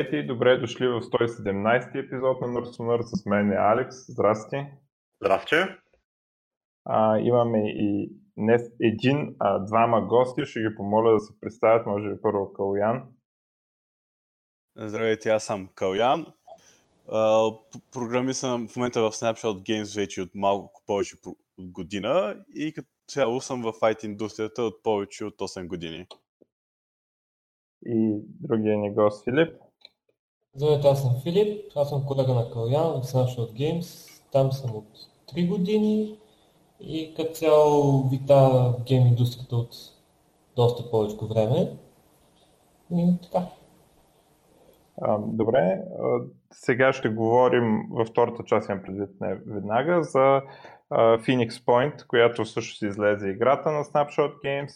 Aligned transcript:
Здравейте 0.00 0.16
и 0.16 0.26
добре 0.26 0.58
дошли 0.58 0.88
в 0.88 1.00
117 1.00 2.04
епизод 2.04 2.40
на 2.40 2.46
Nurse 2.46 3.02
с 3.02 3.26
мен 3.26 3.52
е 3.52 3.56
Алекс. 3.56 3.96
Здрасти. 4.08 4.66
Здрасти. 5.22 5.56
А, 6.84 7.18
имаме 7.18 7.58
и 7.66 8.12
днес 8.36 8.62
един, 8.80 9.36
а, 9.38 9.58
двама 9.58 10.06
гости. 10.06 10.44
Ще 10.44 10.60
ги 10.60 10.74
помоля 10.76 11.12
да 11.12 11.20
се 11.20 11.40
представят, 11.40 11.86
може 11.86 12.08
би 12.08 12.20
първо 12.22 12.52
Калян. 12.52 13.02
Здравейте, 14.76 15.30
аз 15.30 15.44
съм 15.44 15.68
Калян. 15.74 16.26
Програми 17.92 18.34
съм 18.34 18.68
в 18.68 18.76
момента 18.76 19.00
в 19.00 19.12
Snapshot 19.12 19.62
Games 19.62 20.00
вече 20.00 20.22
от 20.22 20.30
малко 20.34 20.82
повече 20.86 21.16
от 21.58 21.72
година 21.72 22.44
и 22.54 22.72
като 22.72 22.88
цяло 23.08 23.40
съм 23.40 23.62
в 23.62 23.72
IT 23.72 24.04
индустрията 24.04 24.62
от 24.62 24.82
повече 24.82 25.24
от 25.24 25.38
8 25.38 25.66
години 25.66 26.06
и 27.86 28.20
другия 28.40 28.78
ни 28.78 28.94
гост 28.94 29.24
Филип. 29.24 29.69
Здравейте, 30.54 30.88
аз 30.88 31.02
съм 31.02 31.10
Филип, 31.22 31.72
аз 31.76 31.88
съм 31.88 32.06
колега 32.06 32.34
на 32.34 32.50
Калян 32.50 32.86
от 32.86 33.04
Snapshot 33.04 33.52
Games. 33.52 34.20
Там 34.32 34.52
съм 34.52 34.76
от 34.76 34.86
3 35.34 35.48
години 35.48 36.18
и 36.80 37.14
като 37.14 37.32
цяло 37.32 38.08
вита 38.08 38.74
гейм 38.86 39.06
индустрията 39.06 39.56
от 39.56 39.74
доста 40.56 40.90
повече 40.90 41.16
време. 41.22 41.76
И 42.92 43.14
така. 43.22 43.46
А, 45.02 45.18
добре, 45.18 45.82
сега 46.52 46.92
ще 46.92 47.08
говорим 47.08 47.82
във 47.90 48.08
втората 48.08 48.44
част, 48.44 48.68
имам 48.68 48.82
предвид 48.82 49.10
не 49.20 49.34
веднага, 49.46 50.02
за 50.02 50.42
Phoenix 50.92 51.50
Point, 51.50 52.06
която 52.06 52.44
всъщност 52.44 52.82
излезе 52.82 53.28
играта 53.28 53.70
на 53.70 53.84
Snapshot 53.84 54.32
Games 54.44 54.72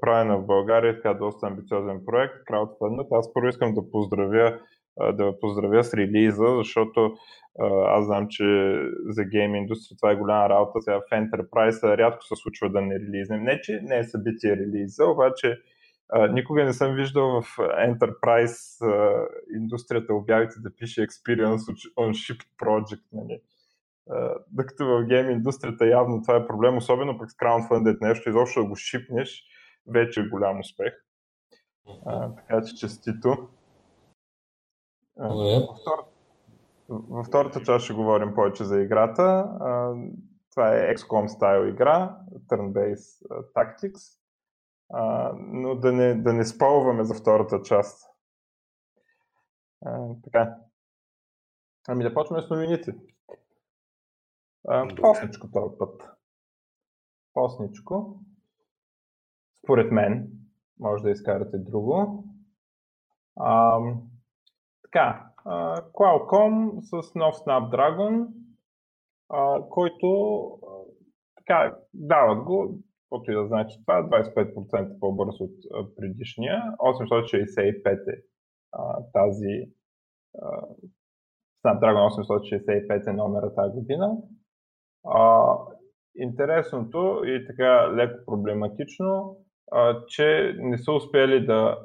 правена 0.00 0.38
в 0.38 0.46
България, 0.46 0.94
така 0.94 1.14
доста 1.14 1.46
амбициозен 1.46 2.00
проект, 2.06 2.34
краудфандът. 2.44 3.06
Аз 3.12 3.32
първо 3.32 3.48
искам 3.48 3.74
да 3.74 3.90
поздравя, 3.90 4.58
да 5.12 5.40
поздравя 5.40 5.84
с 5.84 5.94
релиза, 5.94 6.46
защото 6.56 7.14
аз 7.86 8.04
знам, 8.04 8.26
че 8.30 8.44
за 9.08 9.24
гейм 9.24 9.54
индустрия 9.54 9.96
това 9.96 10.10
е 10.12 10.16
голяма 10.16 10.48
работа. 10.48 10.82
Сега 10.82 10.96
в 10.96 11.10
Enterprise 11.12 11.96
рядко 11.98 12.24
се 12.24 12.34
случва 12.36 12.70
да 12.70 12.80
не 12.80 12.94
релизнем. 12.94 13.42
Не, 13.42 13.60
че 13.60 13.80
не 13.82 13.98
е 13.98 14.04
събитие 14.04 14.56
релиза, 14.56 15.04
обаче 15.04 15.58
никога 16.30 16.64
не 16.64 16.72
съм 16.72 16.94
виждал 16.94 17.42
в 17.42 17.56
Enterprise 17.58 18.84
индустрията 19.56 20.14
обявите 20.14 20.54
да 20.60 20.76
пише 20.76 21.06
Experience 21.06 21.92
on 21.98 22.10
Shipped 22.10 22.46
Project. 22.62 23.04
Нали? 23.12 23.40
докато 24.50 24.86
в 24.86 25.06
гейм 25.06 25.30
индустрията 25.30 25.86
явно 25.86 26.22
това 26.22 26.36
е 26.36 26.46
проблем, 26.46 26.76
особено 26.76 27.18
пък 27.18 27.30
с 27.30 27.36
краудфандът 27.36 28.00
нещо, 28.00 28.28
изобщо 28.28 28.62
да 28.62 28.68
го 28.68 28.76
шипнеш, 28.76 29.44
вече 29.86 30.20
е 30.20 30.28
голям 30.28 30.60
успех. 30.60 30.92
А, 32.06 32.34
така 32.34 32.62
че 32.62 32.76
честито. 32.76 33.48
Във, 35.18 35.78
втор... 35.80 36.04
във 36.88 37.26
втората 37.26 37.62
част 37.62 37.84
ще 37.84 37.94
говорим 37.94 38.34
повече 38.34 38.64
за 38.64 38.80
играта. 38.80 39.50
Това 40.50 40.74
е 40.74 40.94
XCOM 40.94 41.26
стайл 41.26 41.68
игра, 41.68 42.18
Turn-Based 42.46 43.26
Tactics. 43.52 44.18
Но 45.38 45.74
да 45.74 45.92
не, 45.92 46.14
да 46.14 46.32
не 46.32 46.44
спалваме 46.44 47.04
за 47.04 47.14
втората 47.14 47.62
част. 47.62 48.10
Така. 50.24 50.56
Ами 51.88 52.04
да 52.04 52.14
почваме 52.14 52.42
с 52.42 52.50
новините. 52.50 52.94
Посничко 54.96 55.50
този 55.50 55.78
път. 55.78 56.02
Посничко. 57.34 58.20
Според 59.64 59.92
мен, 59.92 60.30
може 60.80 61.02
да 61.02 61.10
изкарате 61.10 61.58
друго. 61.58 62.24
Така, 64.92 65.30
Qualcomm 65.92 66.80
с 66.80 67.14
нов 67.14 67.34
Snapdragon, 67.34 68.26
който 69.70 70.08
така, 71.36 71.76
дават 71.94 72.44
го, 72.44 72.78
каквото 73.02 73.30
и 73.30 73.34
да 73.34 73.46
значи 73.46 73.78
това, 73.86 74.02
25% 74.02 74.98
по-бързо 74.98 75.44
от 75.70 75.96
предишния. 75.96 76.62
865 76.78 78.12
е 78.12 78.22
тази 79.12 79.72
Snapdragon 81.64 82.08
865 82.08 83.10
е 83.10 83.12
номера 83.12 83.54
тази 83.54 83.74
година. 83.74 84.16
Интересното 86.16 87.22
и 87.24 87.46
така 87.46 87.92
леко 87.94 88.24
проблематично 88.26 89.36
че 90.08 90.56
не 90.58 90.78
са 90.78 90.92
успели 90.92 91.46
да 91.46 91.78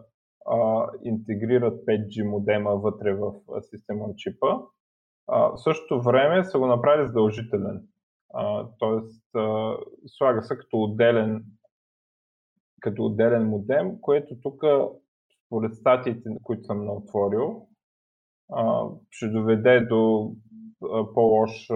а, 0.46 0.88
интегрират 1.04 1.86
5G 1.86 2.30
модема 2.30 2.76
вътре 2.76 3.14
в 3.14 3.34
система 3.62 4.06
чипа. 4.18 4.48
А, 5.28 5.50
в 5.50 5.58
същото 5.58 6.02
време 6.02 6.46
са 6.46 6.60
го 6.60 6.68
направили 6.68 7.08
задължителен. 7.08 7.88
А, 8.34 8.68
тоест, 8.80 9.26
слага 10.08 10.42
се 10.42 10.58
като 10.58 10.78
отделен, 10.78 11.46
като 12.82 13.06
отделен 13.06 13.50
модем, 13.50 14.02
което 14.02 14.36
тук, 14.42 14.64
според 15.46 15.76
статиите, 15.76 16.30
които 16.44 16.64
съм 16.64 16.86
наотворил, 16.86 17.68
ще 19.10 19.28
доведе 19.28 19.80
до 19.80 20.32
по-лош, 21.14 21.68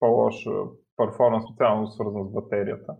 по-лош 0.00 0.44
перформанс, 0.96 1.44
специално 1.44 1.86
свързан 1.86 2.28
с 2.28 2.32
батерията 2.32 2.96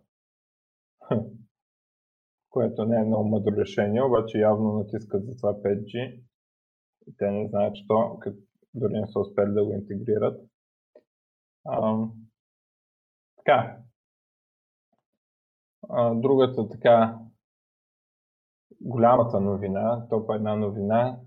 което 2.51 2.85
не 2.85 3.01
е 3.01 3.05
много 3.05 3.29
мъдро 3.29 3.57
решение, 3.57 4.03
обаче 4.03 4.39
явно 4.39 4.73
натискат 4.73 5.27
за 5.27 5.37
това 5.37 5.55
5G. 5.55 6.23
Те 7.19 7.31
не 7.31 7.49
знаят, 7.49 7.77
що, 7.77 8.19
като 8.21 8.39
дори 8.75 8.93
не 8.93 9.07
са 9.07 9.21
успели 9.21 9.53
да 9.53 9.65
го 9.65 9.73
интегрират. 9.73 10.41
А, 11.67 12.07
така. 13.37 13.77
А, 15.89 16.15
другата 16.15 16.69
така 16.69 17.19
голямата 18.81 19.41
новина, 19.41 20.07
топ 20.11 20.31
една 20.31 20.57
новина, 20.57 21.19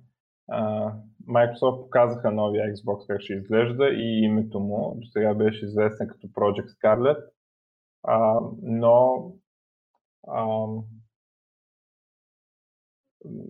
а, 0.50 0.94
Microsoft 1.28 1.84
показаха 1.84 2.31
новия 2.31 2.73
Xbox 2.73 3.07
как 3.07 3.22
ще 3.22 3.34
изглежда 3.34 3.90
и 3.90 4.23
името 4.23 4.59
му 4.59 4.95
до 4.95 5.07
сега 5.07 5.34
беше 5.34 5.66
известен 5.66 6.07
като 6.07 6.28
Project 6.28 6.67
Scarlet, 6.67 7.23
а, 8.03 8.40
но 8.61 9.31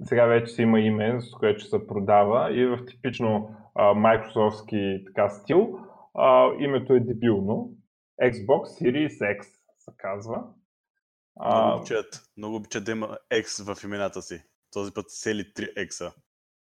сега 0.04 0.26
вече 0.26 0.54
си 0.54 0.62
има 0.62 0.80
име, 0.80 1.22
с 1.22 1.32
което 1.32 1.66
се 1.66 1.88
продава 1.88 2.54
и 2.54 2.66
в 2.66 2.86
типично 2.86 3.56
а, 3.76 3.84
Microsoftски 3.84 5.06
така 5.06 5.30
стил 5.30 5.80
а, 6.14 6.50
името 6.60 6.94
е 6.94 7.00
дебилно. 7.00 7.72
Xbox 8.22 8.64
Series 8.64 9.40
X 9.40 9.44
се 9.78 9.92
казва. 9.98 10.44
Много 11.46 11.78
обичат, 11.78 12.22
много 12.38 12.56
обичат 12.56 12.86
да 12.86 12.92
има 12.92 13.18
X 13.34 13.74
в 13.74 13.84
имената 13.84 14.22
си. 14.22 14.44
Този 14.74 14.94
път 14.94 15.06
сели 15.08 15.42
3 15.42 15.88
X. 15.88 16.14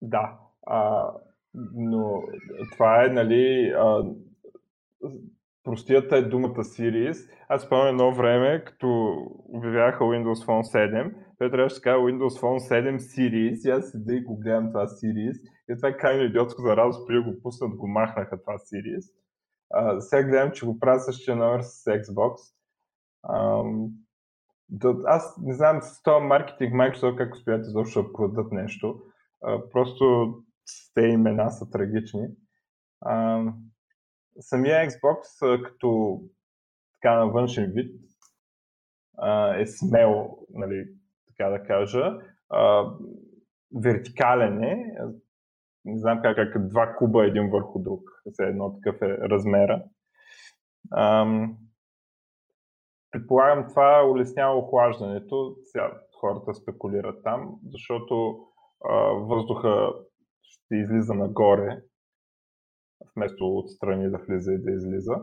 Да, 0.02 0.38
а, 0.66 1.10
но 1.74 2.22
това 2.72 3.04
е, 3.04 3.08
нали, 3.08 3.74
а, 3.76 4.04
простията 5.64 6.16
е 6.16 6.22
думата 6.22 6.64
Series. 6.64 7.30
Аз 7.48 7.62
спомням 7.62 7.88
едно 7.88 8.14
време, 8.14 8.64
като 8.64 9.16
обявяха 9.48 10.04
Windows 10.04 10.46
Phone 10.46 10.92
7, 10.92 11.14
той 11.38 11.50
трябваше 11.50 11.74
да 11.76 11.80
кажа 11.80 11.96
Windows 11.96 12.40
Phone 12.40 12.58
7 12.58 12.96
Series 12.96 13.68
и 13.68 13.70
аз 13.70 13.90
седа 13.90 14.14
и 14.14 14.24
го 14.24 14.36
гледам 14.36 14.66
това 14.66 14.86
Series. 14.86 15.40
И 15.70 15.76
това 15.76 15.88
е 15.88 15.96
крайно 15.96 16.22
идиотско 16.22 16.62
за 16.62 16.76
радост, 16.76 17.06
преди 17.06 17.30
го 17.30 17.42
пуснат, 17.42 17.76
го 17.76 17.88
махнаха 17.88 18.40
това 18.40 18.58
Series. 18.58 19.12
А, 19.70 20.00
сега 20.00 20.22
гледам, 20.22 20.52
че 20.52 20.66
го 20.66 20.78
правя 20.78 21.00
същия 21.00 21.36
номер 21.36 21.60
с 21.60 21.84
Xbox. 21.84 22.36
А, 23.22 23.62
аз 25.04 25.36
не 25.42 25.54
знам 25.54 25.82
с 25.82 26.02
този 26.02 26.24
маркетинг 26.24 26.74
Microsoft 26.74 27.16
как 27.16 27.34
успяват 27.34 27.66
изобщо 27.66 28.02
да 28.02 28.12
продадат 28.12 28.52
нещо. 28.52 29.02
А, 29.42 29.68
просто 29.70 30.34
те 30.94 31.00
имена 31.00 31.50
са 31.50 31.70
трагични. 31.70 32.28
А, 33.00 33.42
самия 34.40 34.90
Xbox 34.90 35.62
като 35.64 36.20
така 36.94 37.18
на 37.18 37.26
външен 37.26 37.72
вид 37.74 38.00
е 39.58 39.66
смел, 39.66 40.38
нали, 40.50 40.97
така 41.38 41.50
да 41.50 41.62
кажа. 41.62 42.18
Вертикален 43.82 44.62
е, 44.62 44.94
не 45.84 45.98
знам 45.98 46.20
как, 46.22 46.36
как 46.36 46.68
два 46.68 46.94
куба 46.98 47.26
един 47.26 47.50
върху 47.50 47.78
друг, 47.78 48.00
все 48.32 48.42
едно 48.42 48.74
такъв 48.74 49.02
е 49.02 49.18
размера. 49.18 49.84
Предполагам, 53.10 53.68
това 53.68 54.06
улеснява 54.10 54.58
охлаждането. 54.58 55.56
Сега 55.62 56.00
хората 56.20 56.54
спекулират 56.54 57.22
там, 57.24 57.60
защото 57.70 58.44
а, 58.84 58.94
въздуха 59.12 59.92
ще 60.42 60.74
излиза 60.74 61.14
нагоре, 61.14 61.82
вместо 63.16 63.56
отстрани 63.56 64.10
да 64.10 64.18
влиза 64.18 64.52
и 64.52 64.62
да 64.62 64.70
излиза. 64.70 65.14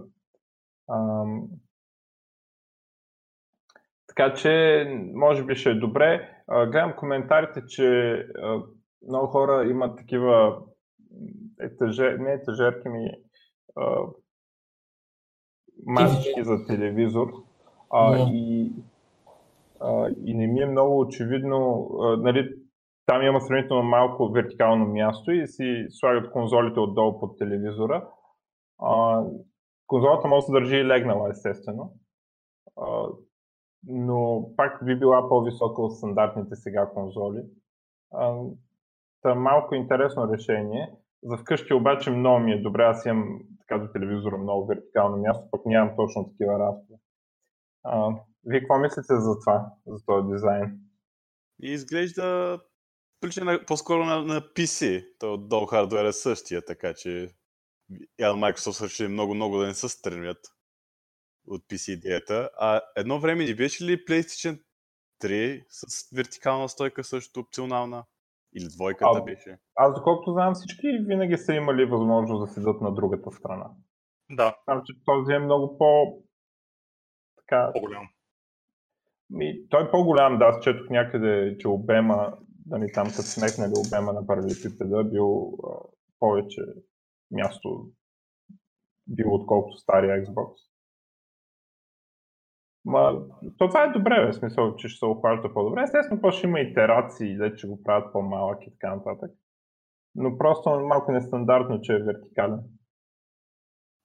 Така 4.15 4.33
че, 4.33 4.85
може 5.13 5.43
би 5.43 5.55
ще 5.55 5.69
е 5.69 5.75
добре. 5.75 6.29
А, 6.47 6.65
гледам 6.65 6.93
коментарите, 6.97 7.65
че 7.67 8.13
а, 8.43 8.63
много 9.07 9.27
хора 9.27 9.69
имат 9.69 9.97
такива 9.97 10.61
етажер, 11.59 12.17
не 12.17 12.33
етажерки 12.33 12.89
ми, 12.89 13.11
а, 13.75 13.97
масички 15.85 16.43
за 16.43 16.65
телевизор. 16.65 17.31
А, 17.89 18.17
yeah. 18.17 18.31
и, 18.31 18.71
а, 19.79 20.09
и 20.25 20.33
не 20.33 20.47
ми 20.47 20.61
е 20.61 20.65
много 20.65 20.99
очевидно, 20.99 21.89
а, 22.01 22.17
нали, 22.17 22.55
там 23.05 23.21
има 23.21 23.41
сравнително 23.41 23.83
малко 23.83 24.31
вертикално 24.31 24.85
място 24.85 25.31
и 25.31 25.47
си 25.47 25.85
слагат 25.89 26.31
конзолите 26.31 26.79
отдолу 26.79 27.19
под 27.19 27.37
телевизора. 27.37 28.07
А, 28.79 29.23
конзолата 29.87 30.27
може 30.27 30.41
да 30.41 30.45
се 30.45 30.51
държи 30.51 30.75
и 30.75 30.85
легнала, 30.85 31.29
естествено. 31.29 31.93
А, 32.77 33.07
но 33.87 34.49
пак 34.57 34.85
би 34.85 34.99
била 34.99 35.29
по-висока 35.29 35.81
от 35.81 35.97
стандартните 35.97 36.55
сега 36.55 36.89
конзоли. 36.93 37.41
Та 39.21 39.35
малко 39.35 39.75
интересно 39.75 40.33
решение. 40.33 40.91
За 41.23 41.37
вкъщи 41.37 41.73
обаче 41.73 42.11
много 42.11 42.39
ми 42.39 42.51
е 42.51 42.61
добре. 42.61 42.83
Аз 42.83 43.05
имам 43.05 43.39
така 43.59 43.79
до 43.79 43.91
телевизора 43.91 44.37
много 44.37 44.65
вертикално 44.65 45.17
място, 45.17 45.47
пък 45.51 45.65
нямам 45.65 45.95
точно 45.95 46.29
такива 46.29 46.59
разходи. 46.59 46.99
Вие 48.45 48.59
какво 48.59 48.77
мислите 48.77 49.19
за 49.19 49.39
това, 49.39 49.73
за 49.87 50.05
този 50.05 50.27
дизайн? 50.27 50.79
Изглежда 51.59 52.59
прилича 53.21 53.65
по-скоро 53.67 54.05
на, 54.05 54.21
на 54.21 54.41
PC. 54.41 55.05
То 55.19 55.33
отдолу 55.33 55.65
хардуер 55.65 56.05
е 56.05 56.13
същия, 56.13 56.65
така 56.65 56.93
че 56.93 57.29
явно 58.19 58.41
Microsoft 58.41 58.83
решили 58.83 59.07
много-много 59.07 59.57
да 59.57 59.67
не 59.67 59.73
се 59.73 59.89
стремят 59.89 60.37
от 61.47 61.61
PC 61.61 61.91
идеята. 61.91 62.49
А 62.57 62.81
едно 62.95 63.19
време 63.19 63.45
не 63.45 63.55
беше 63.55 63.83
ли 63.83 64.05
PlayStation 64.05 64.61
3 65.23 65.63
с 65.69 66.15
вертикална 66.15 66.69
стойка 66.69 67.03
също 67.03 67.39
опционална? 67.39 68.05
Или 68.57 68.67
двойката 68.75 69.19
а, 69.19 69.23
беше? 69.23 69.59
Аз, 69.75 69.95
доколкото 69.95 70.31
знам, 70.31 70.53
всички 70.53 70.87
винаги 71.07 71.37
са 71.37 71.53
имали 71.53 71.85
възможност 71.85 72.47
да 72.47 72.53
седат 72.53 72.81
на 72.81 72.93
другата 72.93 73.31
страна. 73.31 73.69
Да. 74.31 74.57
Само, 74.65 74.83
че 74.83 74.93
този 75.05 75.33
е 75.33 75.39
много 75.39 75.77
по... 75.77 76.17
Така... 77.37 77.71
По-голям. 77.73 78.07
Ми, 79.29 79.69
той 79.69 79.83
е 79.87 79.91
по-голям, 79.91 80.37
да, 80.37 80.45
аз 80.45 80.63
четох 80.63 80.89
някъде, 80.89 81.57
че 81.59 81.67
обема, 81.67 82.37
нали, 82.65 82.91
там 82.93 83.07
като 83.07 83.21
смекнали 83.21 83.73
обема 83.87 84.13
на 84.13 84.27
паралелепипеда, 84.27 85.03
бил 85.03 85.57
а, 85.63 85.87
повече 86.19 86.61
място 87.31 87.89
бил 89.07 89.33
отколкото 89.33 89.77
стария 89.77 90.25
Xbox. 90.25 90.53
Ма, 92.85 93.21
то 93.57 93.67
това 93.67 93.83
е 93.83 93.91
добре, 93.91 94.31
в 94.31 94.33
смисъл, 94.33 94.75
че 94.75 94.87
ще 94.89 94.99
се 94.99 95.05
охлажда 95.05 95.53
по-добре. 95.53 95.81
Естествено, 95.81 96.21
после 96.21 96.37
ще 96.37 96.47
има 96.47 96.59
итерации, 96.59 97.37
да 97.37 97.55
че 97.55 97.67
го 97.67 97.83
правят 97.83 98.13
по-малък 98.13 98.67
и 98.67 98.71
така 98.71 98.95
нататък. 98.95 99.31
Но 100.15 100.37
просто 100.37 100.69
малко 100.69 101.11
нестандартно, 101.11 101.81
че 101.81 101.93
е 101.93 102.03
вертикален. 102.03 102.59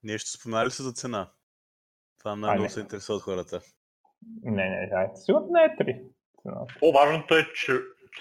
Нещо 0.03 0.31
споменали 0.31 0.71
се 0.71 0.82
за 0.82 0.93
цена? 0.93 1.31
Това 2.19 2.37
много 2.37 2.69
се 2.69 2.81
интересува 2.81 3.17
от 3.17 3.23
хората. 3.23 3.61
Не, 4.43 4.71
не, 4.71 4.87
не, 4.93 5.11
сигурно 5.15 5.49
не 5.50 5.61
е 5.65 5.77
3. 5.77 6.05
По-важното 6.81 7.35
е, 7.35 7.44
че 7.55 7.73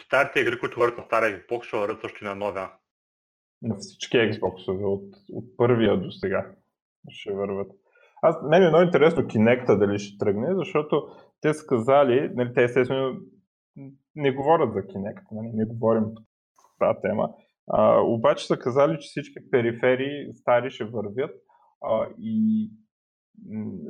старите 0.05 0.39
игри, 0.39 0.59
които 0.59 0.79
върват 0.79 0.97
на 0.97 1.03
стария 1.03 1.39
Xbox, 1.39 1.63
ще 1.63 1.77
върват 1.77 2.01
също 2.01 2.25
на 2.25 2.35
новия. 2.35 2.71
На 3.61 3.75
всички 3.75 4.17
Xbox 4.17 4.83
от, 4.85 5.15
от 5.33 5.57
първия 5.57 5.99
до 5.99 6.11
сега 6.11 6.51
ще 7.09 7.33
върват. 7.33 7.71
Аз, 8.21 8.35
мен 8.49 8.63
е 8.63 8.69
много 8.69 8.83
интересно 8.83 9.23
Kinect 9.23 9.77
дали 9.77 9.99
ще 9.99 10.17
тръгне, 10.17 10.55
защото 10.55 11.07
те 11.41 11.53
са 11.53 11.65
казали, 11.67 12.31
нали, 12.35 12.53
те 12.53 12.63
естествено 12.63 13.19
не 14.15 14.31
говорят 14.31 14.73
за 14.73 14.79
Kinect, 14.79 15.23
нали, 15.31 15.51
не 15.53 15.65
говорим 15.65 16.03
по 16.03 16.63
тази 16.79 16.99
тема, 17.01 17.29
а, 17.71 18.01
обаче 18.01 18.47
са 18.47 18.57
казали, 18.57 18.97
че 18.99 19.07
всички 19.07 19.51
периферии 19.51 20.33
стари 20.33 20.69
ще 20.69 20.85
вървят 20.85 21.31
а, 21.81 22.07
и, 22.19 22.63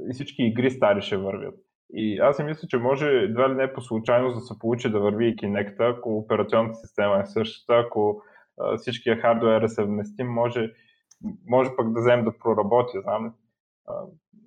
и 0.10 0.14
всички 0.14 0.44
игри 0.44 0.72
стари 0.72 1.02
ще 1.02 1.18
вървят. 1.18 1.56
И 1.94 2.20
аз 2.20 2.36
си 2.36 2.44
мисля, 2.44 2.68
че 2.68 2.78
може 2.78 3.08
едва 3.08 3.50
ли 3.50 3.56
не 3.56 3.74
по 3.74 3.82
случайност 3.82 4.36
да 4.36 4.42
се 4.42 4.60
получи 4.60 4.92
да 4.92 5.00
върви 5.00 5.28
и 5.28 5.36
Kinect, 5.36 5.76
ако 5.80 6.18
операционната 6.18 6.76
система 6.76 7.20
е 7.20 7.26
същата, 7.26 7.74
ако 7.86 8.22
а, 8.62 8.78
всичкия 8.78 9.18
хардуер 9.18 9.62
е 9.62 9.70
съвместим, 9.70 10.28
може, 10.28 10.74
може 11.48 11.70
пък 11.78 11.94
да 11.94 12.00
вземем 12.00 12.26
да 12.26 12.38
проработи, 12.38 13.02
знам 13.02 13.34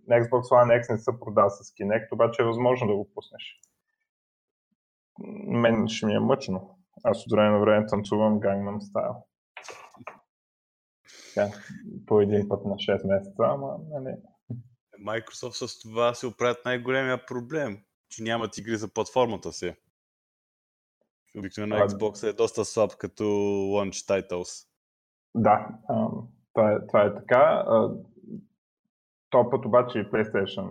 на 0.09 0.21
Xbox 0.21 0.43
One 0.43 0.83
X 0.83 0.93
не 0.93 0.99
се 0.99 1.11
продава 1.21 1.51
с 1.51 1.75
Kinect, 1.75 2.13
обаче 2.13 2.43
е 2.43 2.47
възможно 2.47 2.87
да 2.87 2.95
го 2.95 3.11
пуснеш. 3.15 3.61
Мен 5.47 5.89
ще 5.89 6.07
ми 6.07 6.15
е 6.15 6.19
мъчно. 6.19 6.79
Аз 7.05 7.27
от 7.27 7.33
време 7.33 7.51
на 7.51 7.61
време 7.61 7.87
танцувам 7.87 8.41
Gangnam 8.41 8.79
Style. 8.79 9.23
Така, 11.35 11.57
по 12.07 12.21
един 12.21 12.49
път 12.49 12.65
на 12.65 12.75
6 12.75 13.09
месеца, 13.09 13.43
ама 13.43 13.77
нали. 13.91 14.15
Microsoft 15.07 15.67
с 15.67 15.79
това 15.79 16.15
се 16.15 16.27
оправят 16.27 16.65
най-големия 16.65 17.27
проблем, 17.27 17.79
че 18.09 18.23
нямат 18.23 18.59
игри 18.59 18.77
за 18.77 18.89
платформата 18.89 19.53
си. 19.53 19.75
Обикновено 21.39 21.77
Xbox 21.77 22.29
е 22.31 22.33
доста 22.33 22.65
слаб 22.65 22.97
като 22.97 23.23
launch 23.23 24.09
titles. 24.09 24.67
Да, 25.35 25.69
това, 26.55 26.73
е, 26.73 26.87
това 26.87 27.03
е 27.03 27.15
така. 27.15 27.65
То 29.33 29.51
път 29.51 29.65
обаче 29.65 29.99
и 29.99 30.05
PlayStation 30.05 30.69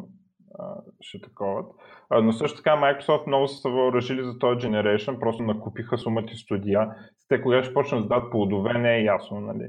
ще 1.01 1.21
таковат. 1.21 1.71
Но 2.11 2.31
също 2.33 2.57
така 2.57 2.71
Microsoft 2.71 3.27
много 3.27 3.47
са 3.47 3.69
въоръжили 3.69 4.23
за 4.23 4.39
този 4.39 4.67
Generation, 4.67 5.19
просто 5.19 5.43
накупиха 5.43 5.97
сумати 5.97 6.35
студия. 6.35 6.95
Те 7.27 7.41
кога 7.41 7.63
ще 7.63 7.73
почнат 7.73 8.01
да 8.01 8.07
дадат 8.07 8.31
плодове, 8.31 8.73
не 8.73 8.95
е 8.95 9.03
ясно, 9.03 9.41
нали? 9.41 9.67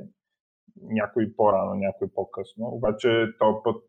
Някой 0.83 1.33
по-рано, 1.37 1.75
някой 1.75 2.09
по-късно. 2.15 2.67
Обаче 2.67 3.27
този 3.39 3.56
път 3.65 3.83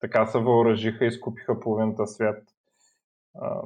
така 0.00 0.26
се 0.26 0.38
въоръжиха 0.38 1.06
и 1.06 1.12
скупиха 1.12 1.60
половината 1.60 2.06
свят. 2.06 2.42
А... 3.40 3.62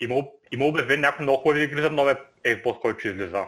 Има, 0.00 0.14
има 0.52 0.64
обявен 0.64 1.00
някои 1.00 1.22
много 1.22 1.38
хубави 1.38 1.62
игри 1.62 1.82
за 1.82 1.90
новия 1.90 2.18
Xbox, 2.44 2.80
който 2.80 3.08
излиза. 3.08 3.44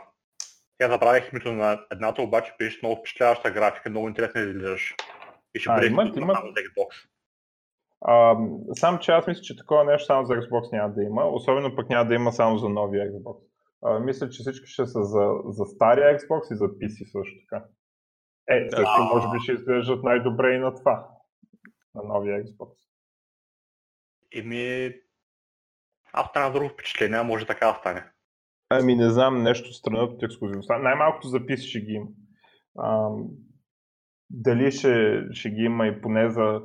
Я 0.80 0.88
забравих 0.88 1.32
името 1.32 1.52
на 1.52 1.80
едната, 1.92 2.22
обаче 2.22 2.54
беше 2.58 2.78
много 2.82 3.00
впечатляваща 3.00 3.50
графика, 3.50 3.90
много 3.90 4.08
интересно 4.08 4.40
излизаш. 4.40 4.94
И 5.54 5.60
ще 5.60 5.74
бъде 5.74 5.86
имат, 5.86 6.16
имат... 6.16 6.36
за 6.36 6.62
Xbox. 6.62 7.08
А, 8.00 8.36
сам, 8.74 8.98
че 8.98 9.12
аз 9.12 9.26
мисля, 9.26 9.42
че 9.42 9.56
такова 9.56 9.84
нещо 9.84 10.06
само 10.06 10.26
за 10.26 10.34
Xbox 10.34 10.72
няма 10.72 10.94
да 10.94 11.02
има, 11.02 11.24
особено 11.24 11.76
пък 11.76 11.88
няма 11.88 12.08
да 12.08 12.14
има 12.14 12.32
само 12.32 12.58
за 12.58 12.68
новия 12.68 13.12
Xbox. 13.12 13.36
А, 13.84 13.98
мисля, 13.98 14.28
че 14.28 14.40
всички 14.40 14.66
ще 14.66 14.86
са 14.86 15.02
за, 15.02 15.30
за 15.44 15.64
стария 15.64 16.18
Xbox 16.18 16.52
и 16.52 16.56
за 16.56 16.64
PC 16.64 17.04
също 17.04 17.34
така. 17.50 17.64
Е, 18.48 18.64
да. 18.64 18.76
също 18.76 19.02
може 19.14 19.26
би 19.32 19.42
ще 19.42 19.52
изглеждат 19.52 20.02
най-добре 20.02 20.54
и 20.54 20.58
на 20.58 20.74
това, 20.74 21.08
на 21.94 22.02
новия 22.02 22.44
Xbox. 22.44 22.70
Еми, 24.34 24.94
аз 26.12 26.26
стана 26.26 26.52
друго 26.52 26.68
впечатление, 26.68 27.22
може 27.22 27.46
така 27.46 27.66
да 27.66 27.74
стане. 27.74 28.10
Ами 28.68 28.94
не 28.94 29.10
знам, 29.10 29.42
нещо 29.42 29.72
странно 29.72 30.02
от 30.02 30.22
ексклюзивността. 30.22 30.78
Най-малкото 30.78 31.28
за 31.28 31.38
PC 31.38 31.56
ще 31.56 31.80
ги 31.80 31.92
има 31.92 32.06
дали 34.34 34.70
ще, 34.70 35.24
ще 35.30 35.50
ги 35.50 35.62
има 35.62 35.86
и 35.86 36.00
поне 36.00 36.30
за... 36.30 36.60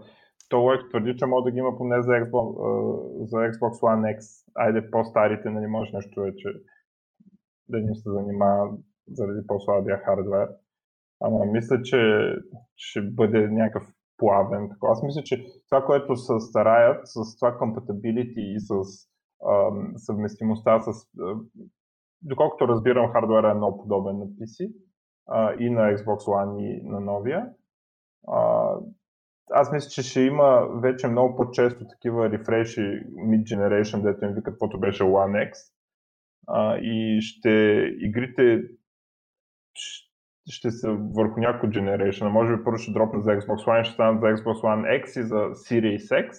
Той 0.49 0.89
твърди, 0.89 1.15
че 1.17 1.25
може 1.25 1.43
да 1.43 1.51
ги 1.51 1.57
има 1.57 1.77
поне 1.77 2.01
за 2.01 2.11
Xbox, 2.11 2.47
за 3.25 3.37
Xbox 3.37 3.73
One 3.81 4.17
X. 4.17 4.19
Айде 4.55 4.91
по-старите, 4.91 5.49
нали 5.49 5.67
може 5.67 5.91
нещо 5.93 6.21
вече 6.21 6.49
да 7.69 7.79
ни 7.79 7.95
се 7.95 8.11
занимава 8.11 8.77
заради 9.07 9.47
по-слабия 9.47 9.97
хардвер. 9.97 10.47
Ама 11.21 11.45
мисля, 11.45 11.81
че 11.81 11.99
ще 12.75 13.01
бъде 13.01 13.47
някакъв 13.47 13.83
плавен. 14.17 14.69
Аз 14.83 15.03
мисля, 15.03 15.21
че 15.23 15.45
това, 15.69 15.85
което 15.85 16.15
се 16.15 16.39
стараят 16.39 17.01
с 17.03 17.37
това 17.39 17.57
compatibility 17.57 18.55
и 18.55 18.59
с 18.59 18.71
ам, 19.49 19.93
съвместимостта 19.95 20.79
с... 20.79 20.91
доколкото 22.21 22.67
разбирам, 22.67 23.11
хардвера 23.11 23.51
е 23.51 23.53
много 23.53 23.81
подобен 23.81 24.17
на 24.17 24.25
PC 24.25 24.73
а, 25.27 25.53
и 25.59 25.69
на 25.69 25.81
Xbox 25.81 26.17
One 26.17 26.61
и 26.61 26.83
на 26.83 26.99
новия. 26.99 27.49
Аз 29.51 29.71
мисля, 29.71 29.89
че 29.89 30.03
ще 30.03 30.21
има 30.21 30.67
вече 30.81 31.07
много 31.07 31.35
по-често 31.35 31.87
такива 31.87 32.29
рефреши 32.29 32.81
mid-generation, 33.29 34.01
дето 34.01 34.25
им 34.25 34.31
викат, 34.31 34.53
каквото 34.53 34.79
беше 34.79 35.03
One 35.03 35.51
X. 35.51 35.53
А, 36.47 36.77
и 36.77 37.21
ще 37.21 37.49
игрите 37.99 38.61
ще 40.49 40.71
са 40.71 40.91
върху 40.91 41.39
някой 41.39 41.69
generation. 41.69 42.27
Може 42.27 42.57
би 42.57 42.63
първо 42.63 42.77
ще 42.77 42.91
дропнат 42.91 43.23
за 43.23 43.31
Xbox 43.31 43.65
One, 43.67 43.83
ще 43.83 43.93
станат 43.93 44.21
за 44.21 44.27
Xbox 44.27 44.53
One 44.53 45.03
X 45.03 45.19
и 45.19 45.23
за 45.23 45.35
Series 45.35 46.29
X. 46.29 46.31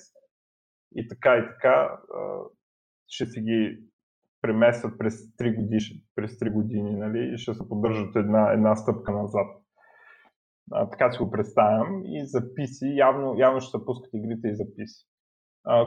И 0.94 1.08
така 1.08 1.37
и 1.37 1.42
така 1.46 1.99
ще 3.08 3.26
си 3.26 3.40
ги 3.40 3.78
преместват 4.42 4.99
през 4.99 5.14
3 5.14 5.56
години, 5.56 5.80
през 6.14 6.38
3 6.38 6.52
години 6.52 6.96
нали, 6.96 7.34
и 7.34 7.38
ще 7.38 7.54
се 7.54 7.68
поддържат 7.68 8.16
една, 8.16 8.52
една 8.52 8.76
стъпка 8.76 9.12
назад. 9.12 9.46
А, 10.73 10.91
така 10.91 11.12
си 11.12 11.19
го 11.19 11.31
представям. 11.31 12.03
И 12.05 12.27
за 12.27 12.41
PC, 12.41 12.99
явно, 12.99 13.39
явно 13.39 13.61
ще 13.61 13.71
се 13.71 13.85
пускат 13.85 14.11
игрите 14.15 14.49
и 14.49 14.57
за 14.57 14.65
PC. 14.65 15.07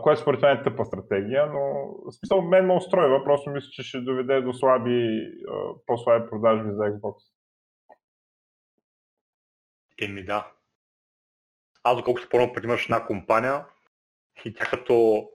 което 0.04 0.22
според 0.22 0.42
мен 0.42 0.58
е 0.58 0.64
тъпа 0.64 0.86
стратегия, 0.86 1.46
но 1.46 1.88
в 2.06 2.12
смисъл 2.12 2.42
мен 2.42 2.66
ме 2.66 2.74
устройва, 2.74 3.24
просто 3.24 3.50
мисля, 3.50 3.70
че 3.72 3.84
ще 3.84 4.02
доведе 4.02 4.42
до 4.42 4.54
слаби, 4.54 5.32
по-слаби 5.86 6.30
продажби 6.30 6.70
за 6.72 6.84
Xbox. 6.84 7.16
Еми 10.02 10.26
да. 10.26 10.52
Аз 11.84 11.98
доколкото 11.98 12.26
спомням, 12.28 12.54
преди 12.54 12.68
имаш 12.68 12.84
една 12.84 13.06
компания 13.06 13.66
и 14.46 14.54
тя 14.54 14.66
като, 14.66 15.30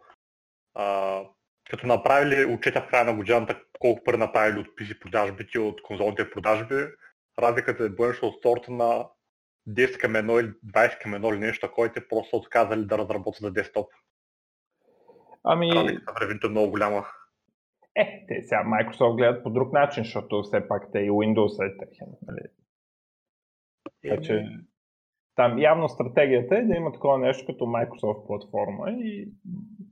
а, 0.74 1.20
като 1.70 1.86
направили 1.86 2.54
отчета 2.54 2.80
в 2.80 2.88
края 2.88 3.04
на 3.04 3.14
годината 3.14 3.62
колко 3.78 4.04
пари 4.04 4.16
направили 4.16 4.58
от 4.58 4.66
PC 4.66 4.98
продажбите 4.98 5.58
от 5.58 5.82
конзолните 5.82 6.30
продажби, 6.30 6.86
разликата 7.38 7.84
е 7.84 7.88
бъдеш 7.88 8.22
от 8.22 8.42
сорта 8.42 8.72
на 8.72 9.08
10 9.68 10.00
към 10.00 10.12
1 10.12 10.40
или 10.40 10.52
20 10.66 11.02
към 11.02 11.12
1 11.12 11.32
или 11.32 11.38
нещо 11.40 11.66
такова, 11.66 11.92
те 11.92 12.08
просто 12.08 12.36
отказали 12.36 12.84
да 12.84 12.98
разработят 12.98 13.40
за 13.40 13.52
десктоп. 13.52 13.86
Ами... 15.44 15.70
Разликата 16.20 16.46
е 16.46 16.50
много 16.50 16.70
голяма. 16.70 17.06
Е, 17.94 18.24
те 18.28 18.42
сега 18.42 18.64
Microsoft 18.64 19.16
гледат 19.16 19.42
по 19.42 19.50
друг 19.50 19.72
начин, 19.72 20.04
защото 20.04 20.42
все 20.42 20.68
пак 20.68 20.92
те 20.92 20.98
и 20.98 21.10
Windows 21.10 21.66
е 21.66 21.76
техен. 21.78 22.08
Нали? 22.26 22.40
Така 24.02 24.22
че 24.22 24.44
там 25.34 25.58
явно 25.58 25.88
стратегията 25.88 26.56
е 26.56 26.62
да 26.62 26.74
има 26.74 26.92
такова 26.92 27.18
нещо 27.18 27.46
като 27.46 27.64
Microsoft 27.64 28.26
платформа 28.26 28.90
и 28.90 29.32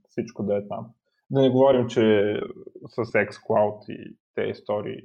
всичко 0.09 0.43
да 0.43 0.57
е 0.57 0.69
там. 0.69 0.87
Да 1.31 1.43
не 1.43 1.51
говорим, 1.51 1.87
че 1.87 2.01
с 2.89 2.97
xCloud 2.97 3.93
и 3.93 4.17
тези 4.35 4.51
истории 4.51 5.01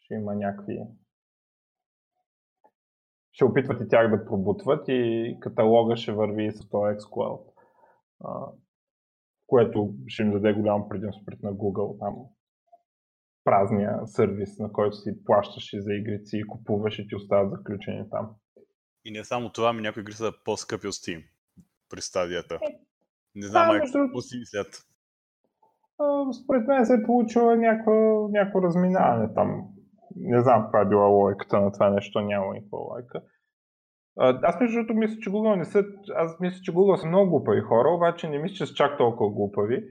ще 0.00 0.14
има 0.14 0.34
някакви 0.34 0.78
ще 3.38 3.44
опитват 3.44 3.80
и 3.80 3.88
тях 3.88 4.10
да 4.10 4.24
пробутват 4.24 4.84
и 4.88 5.36
каталога 5.40 5.96
ще 5.96 6.12
върви 6.12 6.52
с 6.52 6.68
този 6.68 6.96
xCloud, 6.96 7.40
което 9.46 9.94
ще 10.06 10.22
им 10.22 10.32
даде 10.32 10.52
голям 10.52 10.88
предимство 10.88 11.24
пред 11.24 11.42
на 11.42 11.52
Google. 11.52 11.98
Там 11.98 12.14
празния 13.44 14.06
сервис, 14.06 14.58
на 14.58 14.72
който 14.72 14.96
си 14.96 15.24
плащаш 15.24 15.72
и 15.72 15.80
за 15.80 15.94
игрици 15.94 16.36
и 16.36 16.46
купуваш 16.46 16.98
и 16.98 17.08
ти 17.08 17.16
остават 17.16 17.50
заключени 17.50 18.10
там. 18.10 18.30
И 19.04 19.10
не 19.10 19.24
само 19.24 19.52
това, 19.52 19.72
ми 19.72 19.82
някои 19.82 20.00
игри 20.00 20.12
са 20.12 20.32
по-скъпи 20.44 20.86
от 20.86 20.94
Steam 20.94 21.24
при 21.90 22.00
стадията. 22.00 22.54
Е, 22.54 22.78
не 23.34 23.46
знам, 23.46 23.72
да, 23.72 23.80
какво 23.80 24.20
си 24.20 24.38
мислят. 24.38 24.82
Според 26.42 26.66
мен 26.66 26.86
се 26.86 26.94
е 26.94 27.06
получила 27.06 27.56
някакво, 27.56 28.28
някакво 28.28 28.62
разминаване 28.62 29.34
там 29.34 29.77
не 30.20 30.42
знам 30.42 30.62
каква 30.62 30.80
е 30.80 30.88
била 30.88 31.06
логиката 31.06 31.60
на 31.60 31.72
това 31.72 31.90
нещо, 31.90 32.20
няма 32.20 32.54
никаква 32.54 32.78
логика. 32.78 33.22
Аз 34.20 34.60
между 34.60 34.76
другото 34.76 34.94
мисля, 34.94 35.16
че 35.20 35.30
Google 35.30 35.56
не 35.56 35.64
са, 35.64 35.84
аз 36.14 36.40
мисля, 36.40 36.60
че 36.62 36.72
Google 36.72 36.96
са 36.96 37.06
много 37.06 37.30
глупави 37.30 37.60
хора, 37.60 37.88
обаче 37.88 38.28
не 38.28 38.38
мисля, 38.38 38.54
че 38.54 38.66
са 38.66 38.74
чак 38.74 38.98
толкова 38.98 39.30
глупави. 39.30 39.84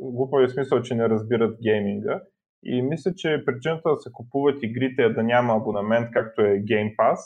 Глупави 0.00 0.46
в 0.46 0.52
смисъл, 0.52 0.82
че 0.82 0.94
не 0.94 1.08
разбират 1.08 1.58
гейминга. 1.62 2.22
И 2.64 2.82
мисля, 2.82 3.12
че 3.16 3.42
причината 3.46 3.90
да 3.90 3.96
се 3.96 4.12
купуват 4.12 4.62
игрите 4.62 5.08
да 5.08 5.22
няма 5.22 5.56
абонамент, 5.56 6.10
както 6.12 6.42
е 6.42 6.62
Game 6.62 6.96
Pass, 6.96 7.18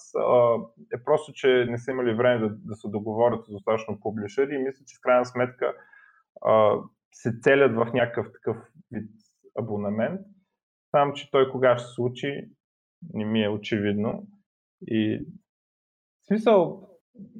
е 0.95 1.05
просто, 1.05 1.33
че 1.33 1.67
не 1.69 1.79
са 1.79 1.91
имали 1.91 2.15
време 2.15 2.49
да, 2.49 2.55
да 2.65 2.75
се 2.75 2.89
договорят 2.89 3.45
с 3.45 3.51
достатъчно 3.51 4.01
публишери 4.01 4.55
и 4.55 4.59
мисля, 4.59 4.85
че 4.87 4.97
в 4.99 5.03
крайна 5.03 5.25
сметка 5.25 5.75
се 7.13 7.31
целят 7.41 7.75
в 7.75 7.93
някакъв 7.95 8.27
такъв 8.33 8.57
вид 8.93 9.11
абонамент 9.59 10.21
само, 10.91 11.13
че 11.13 11.31
той 11.31 11.51
кога 11.51 11.79
ще 11.79 11.87
се 11.87 11.95
случи, 11.95 12.49
не 13.15 13.25
ми 13.25 13.43
е 13.43 13.49
очевидно. 13.49 14.27
И 14.87 15.27
в 16.23 16.27
смисъл, 16.27 16.89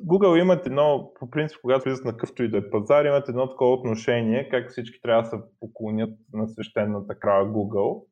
Google 0.07 0.41
имат 0.41 0.67
едно, 0.67 1.13
по 1.21 1.31
принцип, 1.31 1.59
когато 1.63 1.85
влизат 1.85 2.05
на 2.05 2.17
къвто 2.17 2.43
и 2.43 2.51
да 2.51 2.59
е 2.59 2.71
пазар, 2.71 3.05
имат 3.05 3.29
едно 3.29 3.49
такова 3.49 3.73
отношение, 3.73 4.49
как 4.49 4.71
всички 4.71 5.01
трябва 5.03 5.23
да 5.23 5.29
се 5.29 5.37
поклонят 5.61 6.19
на 6.33 6.49
свещената 6.49 7.19
крава 7.19 7.49
Google 7.49 8.05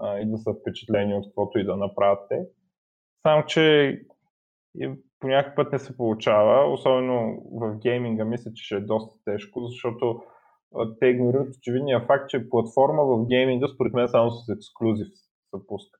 а, 0.00 0.18
и 0.18 0.30
да 0.30 0.38
са 0.38 0.54
впечатлени 0.60 1.14
от 1.14 1.26
каквото 1.26 1.58
и 1.58 1.64
да 1.64 1.76
направят 1.76 2.28
те. 2.28 2.46
Само, 3.22 3.46
че 3.46 3.62
и 4.76 4.90
по 5.20 5.28
някакъв 5.28 5.54
път 5.56 5.72
не 5.72 5.78
се 5.78 5.96
получава, 5.96 6.72
особено 6.72 7.42
в 7.52 7.78
гейминга 7.78 8.24
мисля, 8.24 8.50
че 8.54 8.64
ще 8.64 8.74
е 8.74 8.80
доста 8.80 9.24
тежко, 9.24 9.60
защото 9.60 10.22
те 11.00 11.06
игнорират 11.06 11.56
очевидния 11.56 12.06
факт, 12.06 12.30
че 12.30 12.48
платформа 12.48 13.04
в 13.04 13.26
гейминга 13.26 13.68
според 13.68 13.92
мен 13.92 14.08
само 14.08 14.30
с 14.30 14.48
ексклюзив 14.48 15.08
се 15.08 15.66
пуска. 15.66 15.98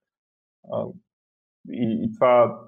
И, 1.71 2.01
и 2.05 2.15
това 2.15 2.61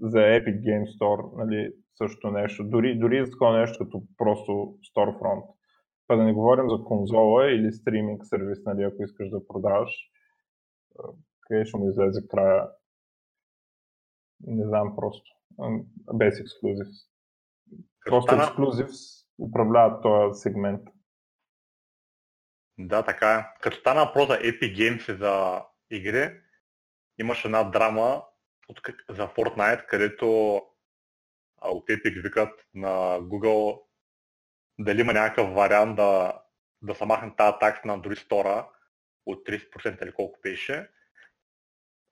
за 0.00 0.18
Epic 0.18 0.60
Game 0.60 0.98
Store, 0.98 1.36
нали, 1.36 1.72
също 1.94 2.30
нещо. 2.30 2.64
Дори, 2.64 2.98
дори 2.98 3.24
за 3.24 3.30
такова 3.30 3.58
нещо 3.58 3.84
като 3.84 4.02
просто 4.18 4.52
Storefront. 4.96 5.46
Па 6.06 6.16
да 6.16 6.24
не 6.24 6.32
говорим 6.32 6.70
за 6.70 6.84
конзола 6.84 7.50
или 7.50 7.72
стриминг 7.72 8.24
сервис, 8.24 8.58
нали, 8.66 8.82
ако 8.82 9.02
искаш 9.02 9.30
да 9.30 9.46
продаваш. 9.46 9.90
Къде 11.40 11.64
ще 11.64 11.78
му 11.78 11.88
излезе 11.88 12.28
края? 12.28 12.68
Не 14.40 14.66
знам 14.66 14.96
просто. 14.96 15.30
Без 16.14 16.40
ексклюзив. 16.40 16.86
Просто 18.06 18.34
ексклюзив 18.34 18.88
управляват 19.38 20.02
този 20.02 20.40
сегмент. 20.40 20.82
Да, 22.78 23.02
така 23.02 23.34
е. 23.34 23.60
Като 23.60 23.76
стана 23.76 24.04
въпрос 24.04 24.28
за 24.28 24.38
Epic 24.38 24.76
Games 24.76 25.12
и 25.14 25.18
за 25.18 25.62
игри, 25.90 26.40
имаше 27.18 27.48
една 27.48 27.64
драма 27.64 28.22
от, 28.68 28.80
за 29.08 29.28
Fortnite, 29.28 29.86
където 29.86 30.56
от 31.62 31.88
Epic 31.88 32.22
викат 32.22 32.66
на 32.74 32.88
Google 33.20 33.82
дали 34.78 35.00
има 35.00 35.12
някакъв 35.12 35.54
вариант 35.54 35.96
да, 35.96 36.40
да 36.82 36.94
се 36.94 37.04
махне 37.04 37.36
тази 37.36 37.56
такса 37.60 37.82
на 37.84 37.98
Android 37.98 38.28
Store 38.28 38.66
от 39.26 39.48
30% 39.48 40.02
или 40.02 40.12
колко 40.12 40.40
беше. 40.42 40.90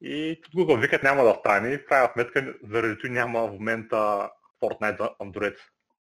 И 0.00 0.40
тут 0.42 0.52
Google 0.54 0.80
викат 0.80 1.02
няма 1.02 1.24
да 1.24 1.34
стане 1.34 1.68
и 1.68 1.78
в 1.78 1.86
крайна 1.86 2.10
сметка 2.12 2.54
заради 2.62 2.98
това 2.98 3.14
няма 3.14 3.46
в 3.46 3.52
момента 3.52 4.30
Fortnite 4.62 4.98
за 4.98 5.10
Android. 5.20 5.56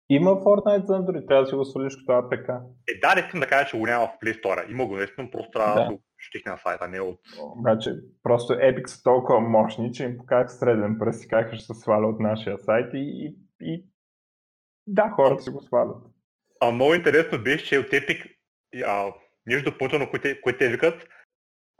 Има 0.09 0.31
Fortnite 0.31 0.85
за 0.85 0.93
Android, 0.93 1.27
трябва 1.27 1.43
да 1.43 1.49
си 1.49 1.55
го 1.55 1.65
свалиш 1.65 1.95
като 1.95 2.11
APK. 2.11 2.61
Е, 2.87 2.99
да, 2.99 3.15
не 3.15 3.21
искам 3.21 3.39
да 3.39 3.47
кажа, 3.47 3.69
че 3.69 3.77
го 3.77 3.85
няма 3.87 4.07
в 4.07 4.25
Play 4.25 4.41
Store. 4.41 4.71
Има 4.71 4.85
го 4.85 4.95
наистина, 4.95 5.31
просто 5.31 5.51
трябва 5.51 5.75
да, 5.75 5.85
да 5.85 5.91
го 5.91 6.01
щихне 6.17 6.51
на 6.51 6.57
сайта, 6.57 6.87
не 6.87 7.01
от... 7.01 7.19
Обаче, 7.39 7.95
просто 8.23 8.53
Epic 8.53 8.87
са 8.87 9.03
толкова 9.03 9.39
мощни, 9.39 9.93
че 9.93 10.03
им 10.03 10.17
показах 10.17 10.59
среден 10.59 10.97
пръст 10.99 11.23
и 11.23 11.27
как 11.27 11.53
ще 11.53 11.65
се 11.65 11.73
сваля 11.73 12.07
от 12.07 12.19
нашия 12.19 12.57
сайт 12.59 12.93
и, 12.93 12.97
и, 12.97 13.35
и... 13.61 13.85
да, 14.87 15.09
хората 15.09 15.43
си 15.43 15.49
го 15.49 15.61
свалят. 15.61 15.97
А 16.61 16.71
много 16.71 16.93
интересно 16.93 17.43
беше, 17.43 17.65
че 17.65 17.79
от 17.79 17.87
Epic, 17.87 18.35
а, 18.85 19.13
нещо 19.45 19.71
допълнително, 19.71 20.09
което, 20.09 20.29
което 20.43 20.59
те 20.59 20.69
викат, 20.69 21.07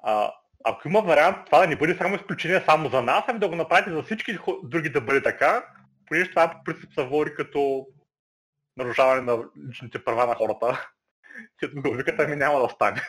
а, 0.04 0.32
ако 0.64 0.88
има 0.88 1.02
вариант 1.02 1.38
това 1.46 1.60
да 1.60 1.68
не 1.68 1.76
бъде 1.76 1.96
само 1.96 2.16
изключение 2.16 2.62
само 2.62 2.90
за 2.90 3.02
нас, 3.02 3.24
ами 3.28 3.40
да 3.40 3.50
го 3.50 3.56
направите 3.56 3.92
за 3.92 4.04
всички 4.04 4.38
други 4.64 4.90
да 4.90 5.02
бъде 5.02 5.24
така, 5.24 5.66
понеже 6.06 6.30
това 6.30 6.52
по 6.52 6.64
принцип 6.64 6.94
се 6.94 7.04
води 7.04 7.34
като 7.34 7.88
нарушаване 8.78 9.22
на 9.22 9.44
личните 9.68 10.04
права 10.04 10.26
на 10.26 10.36
хората. 10.36 10.88
Като 11.60 11.82
го 11.82 11.96
викате, 11.96 12.28
ми 12.28 12.36
няма 12.36 12.60
да 12.60 12.70
стане. 12.70 13.02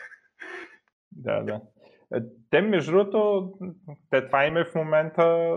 Да, 1.12 1.42
да. 1.42 1.60
Е, 2.14 2.20
те, 2.50 2.60
между 2.60 2.92
другото, 2.92 3.52
те 4.10 4.26
това 4.26 4.46
има 4.46 4.64
в 4.64 4.74
момента 4.74 5.56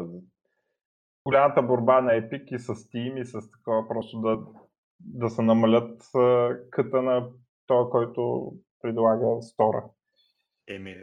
голямата 1.26 1.62
борба 1.62 2.02
на 2.02 2.12
Epic 2.12 2.56
и 2.56 2.60
с 2.60 2.76
Steam 2.76 3.22
и 3.22 3.26
с 3.26 3.52
такова 3.52 3.88
просто 3.88 4.22
да, 4.22 4.38
да 5.00 5.30
се 5.30 5.42
намалят 5.42 6.02
къта 6.72 7.02
на 7.02 7.30
това, 7.68 7.90
който 7.90 8.52
предлага 8.82 9.42
стора. 9.42 9.84
Еми... 10.70 10.96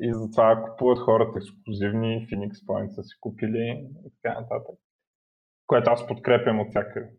И 0.00 0.14
затова 0.14 0.62
купуват 0.62 0.98
хората 0.98 1.38
ексклюзивни, 1.38 2.26
Phoenix 2.30 2.52
Point 2.52 2.88
са 2.88 3.02
си 3.02 3.16
купили 3.20 3.88
и 4.06 4.10
така 4.22 4.40
нататък. 4.40 4.76
Което 5.66 5.90
аз 5.90 6.06
подкрепям 6.06 6.60
от 6.60 6.68
всякъде. 6.68 7.10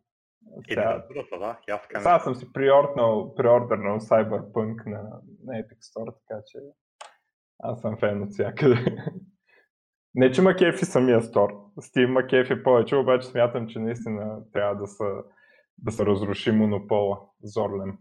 Е, 0.69 0.75
да, 0.75 1.05
да, 1.39 1.57
аз 1.69 1.81
Сега 2.03 2.19
съм 2.19 2.35
си 2.35 2.53
приорднал, 2.53 3.35
приордернал 3.35 3.99
Cyberpunk 3.99 4.85
на, 4.85 5.21
на 5.43 5.53
Epic 5.53 5.79
Store, 5.79 6.15
така 6.27 6.41
че 6.47 6.59
аз 7.59 7.81
съм 7.81 7.97
фен 7.97 8.23
от 8.23 8.29
всякъде. 8.29 8.75
Не, 10.15 10.31
че 10.31 10.41
ма 10.41 10.55
кефи 10.55 10.85
самия 10.85 11.21
стор. 11.21 11.49
Steam 11.77 12.07
ма 12.07 12.27
кефи 12.27 12.63
повече, 12.63 12.95
обаче 12.95 13.27
смятам, 13.27 13.67
че 13.67 13.79
наистина 13.79 14.43
трябва 14.53 14.75
да 14.75 14.87
се, 14.87 15.03
да 15.77 15.91
се 15.91 16.05
разруши 16.05 16.51
монопола. 16.51 17.19
Зорлен. 17.43 17.97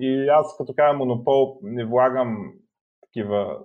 И 0.00 0.28
аз 0.28 0.56
като 0.56 0.74
кажа 0.74 0.96
монопол 0.96 1.58
не 1.62 1.84
влагам 1.84 2.52
такива 3.00 3.58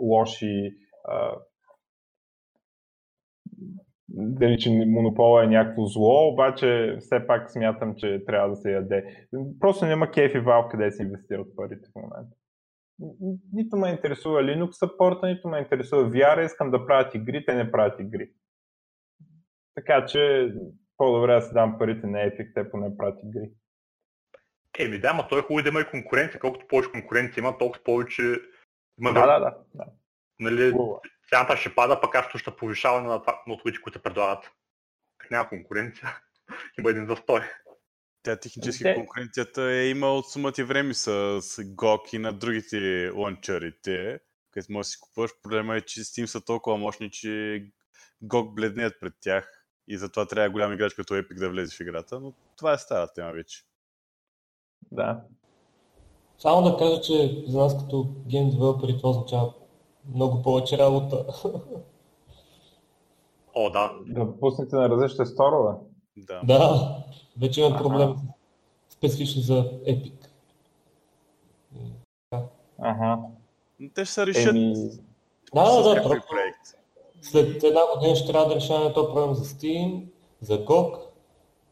лоши 0.00 0.74
дали, 4.08 4.58
че 4.58 4.70
монопола 4.70 5.44
е 5.44 5.46
някакво 5.46 5.86
зло, 5.86 6.28
обаче 6.28 6.96
все 7.00 7.26
пак 7.26 7.50
смятам, 7.50 7.94
че 7.96 8.24
трябва 8.26 8.48
да 8.48 8.56
се 8.56 8.72
яде. 8.72 9.26
Просто 9.60 9.86
няма 9.86 10.10
кеф 10.10 10.34
и 10.34 10.38
вал 10.38 10.68
къде 10.68 10.92
се 10.92 11.02
инвестират 11.02 11.56
парите 11.56 11.88
в 11.90 11.94
момента. 11.94 12.36
Нито 13.52 13.76
ме 13.76 13.90
интересува 13.90 14.42
Linux 14.42 14.70
саппорта, 14.70 15.26
нито 15.26 15.48
ме 15.48 15.58
интересува 15.58 16.10
VR, 16.10 16.46
искам 16.46 16.70
да 16.70 16.86
правят 16.86 17.14
игри, 17.14 17.44
те 17.44 17.54
не 17.54 17.72
правят 17.72 18.00
игри. 18.00 18.30
Така 19.74 20.06
че 20.06 20.52
по-добре 20.96 21.34
да 21.34 21.42
се 21.42 21.54
дам 21.54 21.78
парите 21.78 22.06
на 22.06 22.18
Epic, 22.18 22.54
те 22.54 22.70
поне 22.70 22.96
прати 22.96 23.26
игри. 23.26 23.50
Еми 24.78 24.98
да, 24.98 25.14
но 25.14 25.28
той 25.28 25.38
е 25.38 25.42
хубаво 25.42 25.62
да 25.62 25.68
има 25.68 25.80
и 25.80 25.90
конкуренция. 25.90 26.40
Колкото 26.40 26.66
повече 26.68 26.92
конкуренция 26.92 27.42
има, 27.42 27.58
толкова 27.58 27.84
повече 27.84 28.22
има 29.00 29.12
да, 29.12 29.26
да, 29.26 29.40
да, 29.40 29.56
да. 29.74 29.84
Нали, 30.40 30.72
цената 31.28 31.56
ще 31.56 31.74
пада, 31.74 32.00
пък 32.00 32.14
аз 32.14 32.26
ще 32.40 32.56
повишава 32.56 33.02
на, 33.02 33.20
това, 33.20 33.42
на 33.46 33.54
услугите, 33.54 33.82
които 33.82 34.02
предлагат. 34.02 34.50
Няма 35.30 35.48
конкуренция, 35.48 36.18
има 36.78 36.90
един 36.90 37.06
застой. 37.06 37.40
Тя 38.22 38.36
технически 38.36 38.82
Те... 38.82 38.94
конкуренцията 38.94 39.62
е 39.62 39.88
има 39.88 40.06
от 40.14 40.30
сумати 40.30 40.62
време 40.62 40.94
с, 40.94 41.02
с 41.42 41.62
GOG 41.62 42.14
и 42.14 42.18
на 42.18 42.32
другите 42.32 43.10
ланчерите, 43.14 44.20
където 44.50 44.72
можеш 44.72 44.88
да 44.88 44.90
си 44.90 45.00
купуваш. 45.00 45.30
Проблема 45.42 45.76
е, 45.76 45.80
че 45.80 46.00
Steam 46.00 46.26
са 46.26 46.44
толкова 46.44 46.76
мощни, 46.76 47.10
че 47.10 47.64
GOG 48.24 48.54
бледнеят 48.54 49.00
пред 49.00 49.14
тях 49.20 49.66
и 49.88 49.98
затова 49.98 50.26
трябва 50.26 50.50
голям 50.50 50.72
играч 50.72 50.94
като 50.94 51.14
Epic 51.14 51.38
да 51.38 51.50
влезе 51.50 51.76
в 51.76 51.80
играта, 51.80 52.20
но 52.20 52.32
това 52.56 52.72
е 52.72 52.78
стара 52.78 53.08
тема 53.14 53.32
вече. 53.32 53.62
Да. 54.92 55.20
Само 56.38 56.70
да 56.70 56.76
кажа, 56.76 57.00
че 57.00 57.44
за 57.46 57.58
нас 57.58 57.78
като 57.78 58.14
гейм 58.26 58.50
девелопери 58.50 58.96
това 58.96 59.10
означава 59.10 59.54
много 60.14 60.42
повече 60.42 60.78
работа. 60.78 61.26
О, 63.54 63.70
да. 63.70 63.92
Да 64.06 64.38
пуснете 64.40 64.76
на 64.76 64.88
различни 64.88 65.26
сторове. 65.26 65.74
Да. 66.16 66.40
да. 66.44 66.96
Вече 67.40 67.60
има 67.60 67.76
проблем 67.76 68.16
специфично 68.90 69.42
за 69.42 69.64
Epic. 69.64 70.12
Ага. 72.78 73.18
Те 73.94 74.04
ще 74.04 74.14
се 74.14 74.26
решат. 74.26 74.54
Еми... 74.54 74.74
Да, 75.54 75.82
да, 75.82 75.94
да. 75.94 76.02
Проект. 76.02 76.78
След 77.22 77.64
една 77.64 77.80
година 77.94 78.16
ще 78.16 78.32
трябва 78.32 78.48
да 78.48 78.54
решаваме 78.54 78.92
този 78.92 79.06
проблем 79.06 79.34
за 79.34 79.44
Steam, 79.44 80.04
за 80.40 80.64
GOG, 80.64 80.98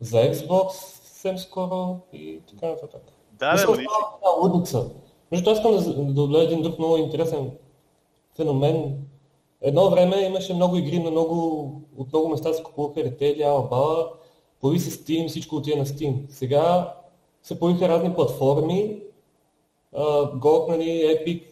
за 0.00 0.16
Xbox 0.16 0.70
съвсем 0.70 1.38
скоро 1.38 2.00
и 2.12 2.40
така 2.48 2.66
нататък. 2.66 3.02
Да, 3.32 3.56
да, 3.56 3.76
да. 3.76 3.82
Лудница. 4.42 4.90
Между 5.32 5.50
искам 5.50 6.14
да, 6.14 6.26
да 6.26 6.42
един 6.42 6.62
друг 6.62 6.78
много 6.78 6.96
интересен 6.96 7.50
феномен. 8.36 9.06
Едно 9.60 9.90
време 9.90 10.16
имаше 10.16 10.54
много 10.54 10.76
игри 10.76 10.98
на 10.98 11.10
много, 11.10 11.70
от 11.96 12.12
много 12.12 12.28
места 12.28 12.52
се 12.52 12.62
купуваха 12.62 13.04
ретели, 13.04 13.42
Alibaba, 13.42 14.08
появи 14.60 14.80
се 14.80 14.90
Steam, 14.90 15.28
всичко 15.28 15.56
отиде 15.56 15.76
на 15.76 15.86
Steam. 15.86 16.14
Сега 16.28 16.94
се 17.42 17.58
появиха 17.58 17.88
разни 17.88 18.14
платформи, 18.14 19.02
GOG, 19.94 20.68
нали, 20.68 20.84
Epic, 20.84 21.42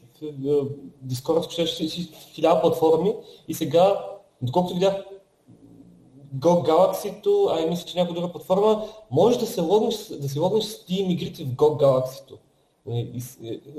Discord, 1.07 2.09
хиляда 2.33 2.61
платформи 2.61 3.15
и 3.49 3.55
сега, 3.55 4.07
доколкото 4.43 4.75
видях 4.75 5.05
GOG 6.39 6.69
Galaxy, 6.69 7.49
а 7.51 7.61
и 7.61 7.71
мисля, 7.71 7.87
че 7.87 7.99
някоя 7.99 8.15
друга 8.15 8.33
платформа, 8.33 8.85
можеш 9.11 9.39
да 9.39 9.47
се 9.47 9.61
логнеш, 9.61 9.97
да 10.07 10.29
си 10.29 10.39
логнеш 10.39 10.65
Steam 10.65 11.13
игрите 11.13 11.45
в 11.45 11.49
GOG 11.49 11.83
Galaxy. 11.83 12.37
Нали, 12.87 13.23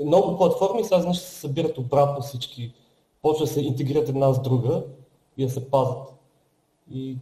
много 0.04 0.36
платформи 0.36 0.84
сега 0.84 1.00
знаеш, 1.00 1.16
се 1.16 1.40
събират 1.40 1.78
обратно 1.78 2.22
всички, 2.22 2.72
почва 3.26 3.46
да 3.46 3.52
се 3.52 3.60
интегрират 3.60 4.08
една 4.08 4.32
с 4.32 4.42
друга 4.42 4.84
и 5.36 5.44
да 5.46 5.50
се 5.50 5.70
пазят. 5.70 6.08
И 6.90 7.18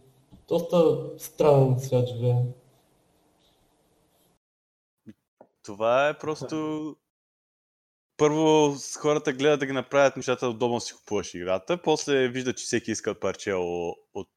доста 0.47 0.95
странен 1.17 1.79
свят 1.79 2.07
живее. 2.07 2.43
Това 5.63 6.09
е 6.09 6.17
просто... 6.17 6.95
Първо 8.17 8.75
хората 8.99 9.33
гледат 9.33 9.59
да 9.59 9.65
ги 9.65 9.71
направят 9.71 10.15
нещата 10.15 10.47
удобно 10.47 10.79
си 10.79 10.93
купуваш 10.93 11.33
играта, 11.33 11.81
после 11.83 12.27
виждат, 12.27 12.57
че 12.57 12.63
всеки 12.63 12.91
иска 12.91 13.19
парче 13.19 13.53
от 13.53 14.29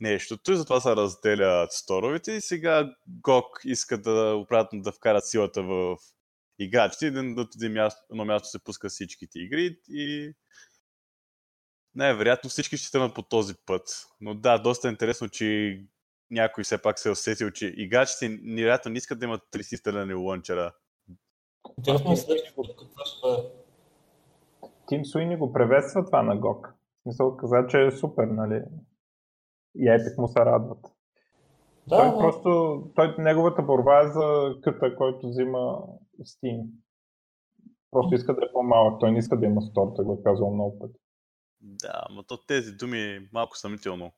нещото 0.00 0.52
и 0.52 0.56
затова 0.56 0.80
се 0.80 0.96
разделят 0.96 1.72
сторовете 1.72 2.32
и 2.32 2.40
сега 2.40 2.94
GOG 3.22 3.44
иска 3.64 3.98
да 3.98 4.34
обратно 4.36 4.82
да 4.82 4.92
вкарат 4.92 5.26
силата 5.26 5.62
в 5.62 5.96
играчите 6.58 7.06
и 7.06 7.10
да 7.10 7.48
едно 8.10 8.24
място 8.24 8.48
се 8.48 8.64
пуска 8.64 8.88
всичките 8.88 9.38
игри 9.38 9.78
и 9.88 10.34
най-вероятно 11.94 12.50
всички 12.50 12.76
ще 12.76 12.92
тръгнат 12.92 13.14
по 13.14 13.22
този 13.22 13.54
път. 13.66 13.82
Но 14.20 14.34
да, 14.34 14.58
доста 14.58 14.88
е 14.88 14.90
интересно, 14.90 15.28
че 15.28 15.78
някой 16.30 16.64
все 16.64 16.82
пак 16.82 16.98
се 16.98 17.08
е 17.08 17.12
усетил, 17.12 17.50
че 17.50 17.74
играчите 17.76 18.38
невероятно 18.42 18.90
не 18.90 18.98
искат 18.98 19.18
да 19.18 19.24
имат 19.24 19.42
300 19.52 20.26
лънчера. 20.26 20.72
Интересно 21.78 22.12
е 22.12 22.44
какво 22.46 22.64
ще 23.04 23.28
е. 23.28 23.60
Тим 24.86 25.04
Суини 25.04 25.36
го 25.36 25.52
приветства 25.52 26.04
това 26.04 26.22
на 26.22 26.36
GOG. 26.40 26.68
В 26.68 27.02
смисъл 27.02 27.36
каза, 27.36 27.66
че 27.68 27.86
е 27.86 27.90
супер, 27.90 28.24
нали? 28.24 28.62
И 29.74 29.84
Epic 29.84 30.18
му 30.18 30.28
се 30.28 30.40
радват. 30.40 30.86
Да, 31.88 31.96
той 31.96 32.10
да. 32.10 32.18
просто, 32.18 32.82
той, 32.94 33.14
неговата 33.18 33.62
борба 33.62 34.00
е 34.00 34.08
за 34.08 34.54
къта, 34.62 34.96
който 34.96 35.28
взима 35.28 35.82
Steam. 36.20 36.66
Просто 37.90 38.14
иска 38.14 38.34
да 38.34 38.40
е 38.44 38.52
по-малък, 38.52 39.00
той 39.00 39.12
не 39.12 39.18
иска 39.18 39.38
да 39.38 39.46
има 39.46 39.62
стор, 39.62 39.92
той 39.96 40.04
го 40.04 40.12
е 40.12 40.22
казал 40.22 40.54
много 40.54 40.78
пъти. 40.78 40.98
Да, 41.60 42.02
но 42.10 42.22
то 42.22 42.36
тези 42.46 42.72
думи 42.72 43.28
малко 43.32 43.56
съмнително. 43.56 44.12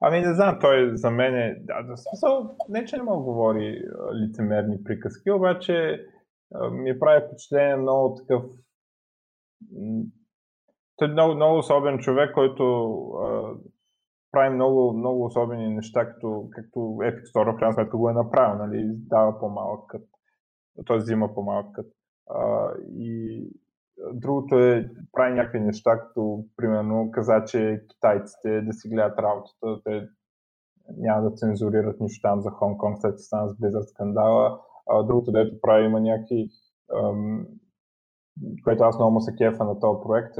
Ами 0.00 0.20
не 0.20 0.34
знам, 0.34 0.58
той 0.60 0.96
за 0.96 1.10
мен 1.10 1.34
е... 1.34 1.54
Да, 1.60 1.82
да, 1.82 1.96
смисъл, 1.96 2.56
не 2.68 2.84
че 2.84 2.96
не 2.96 3.02
мога 3.02 3.24
говори 3.24 3.82
лицемерни 4.14 4.84
приказки, 4.84 5.30
обаче 5.30 6.06
ми 6.72 6.98
прави 6.98 7.26
впечатление 7.26 7.76
много 7.76 8.14
такъв... 8.14 8.42
Той 10.96 11.08
е 11.08 11.10
много, 11.10 11.34
много 11.34 11.58
особен 11.58 11.98
човек, 11.98 12.34
който 12.34 12.92
а, 13.02 13.54
прави 14.32 14.54
много, 14.54 14.92
много 14.92 15.24
особени 15.24 15.74
неща, 15.74 16.12
като, 16.12 16.48
както 16.50 16.78
Epic 16.78 17.22
Store 17.22 17.54
в 17.54 17.58
крайна 17.58 17.74
сметка 17.74 17.96
го 17.96 18.10
е 18.10 18.12
направил, 18.12 18.66
нали, 18.66 18.84
дава 18.86 19.40
по-малък 19.40 19.86
кът, 19.86 20.04
т.е. 20.86 20.96
взима 20.96 21.34
по-малък 21.34 21.74
кът. 21.74 21.86
А, 22.30 22.70
и 22.98 23.44
другото 24.12 24.58
е, 24.58 24.90
прави 25.12 25.34
някакви 25.34 25.60
неща, 25.60 26.00
като 26.00 26.44
примерно 26.56 27.10
каза, 27.10 27.44
че 27.44 27.84
китайците 27.88 28.62
да 28.62 28.72
си 28.72 28.88
гледат 28.88 29.18
работата, 29.18 29.82
те 29.84 30.08
няма 30.96 31.30
да 31.30 31.36
цензурират 31.36 32.00
нищо 32.00 32.28
там 32.28 32.40
за 32.40 32.50
Хонг-Конг, 32.50 33.00
след 33.00 33.18
че 33.18 33.24
стана 33.24 33.48
с 33.48 33.52
Blizzard 33.52 33.90
скандала. 33.90 34.60
А, 34.90 35.02
другото, 35.02 35.32
дето 35.32 35.60
прави, 35.60 35.86
има 35.86 36.00
някакви, 36.00 36.48
ам, 36.96 37.46
което 38.64 38.82
аз 38.82 38.98
много 38.98 39.12
му 39.12 39.20
се 39.20 39.36
кефа 39.36 39.64
на 39.64 39.80
този 39.80 40.02
проект, 40.02 40.34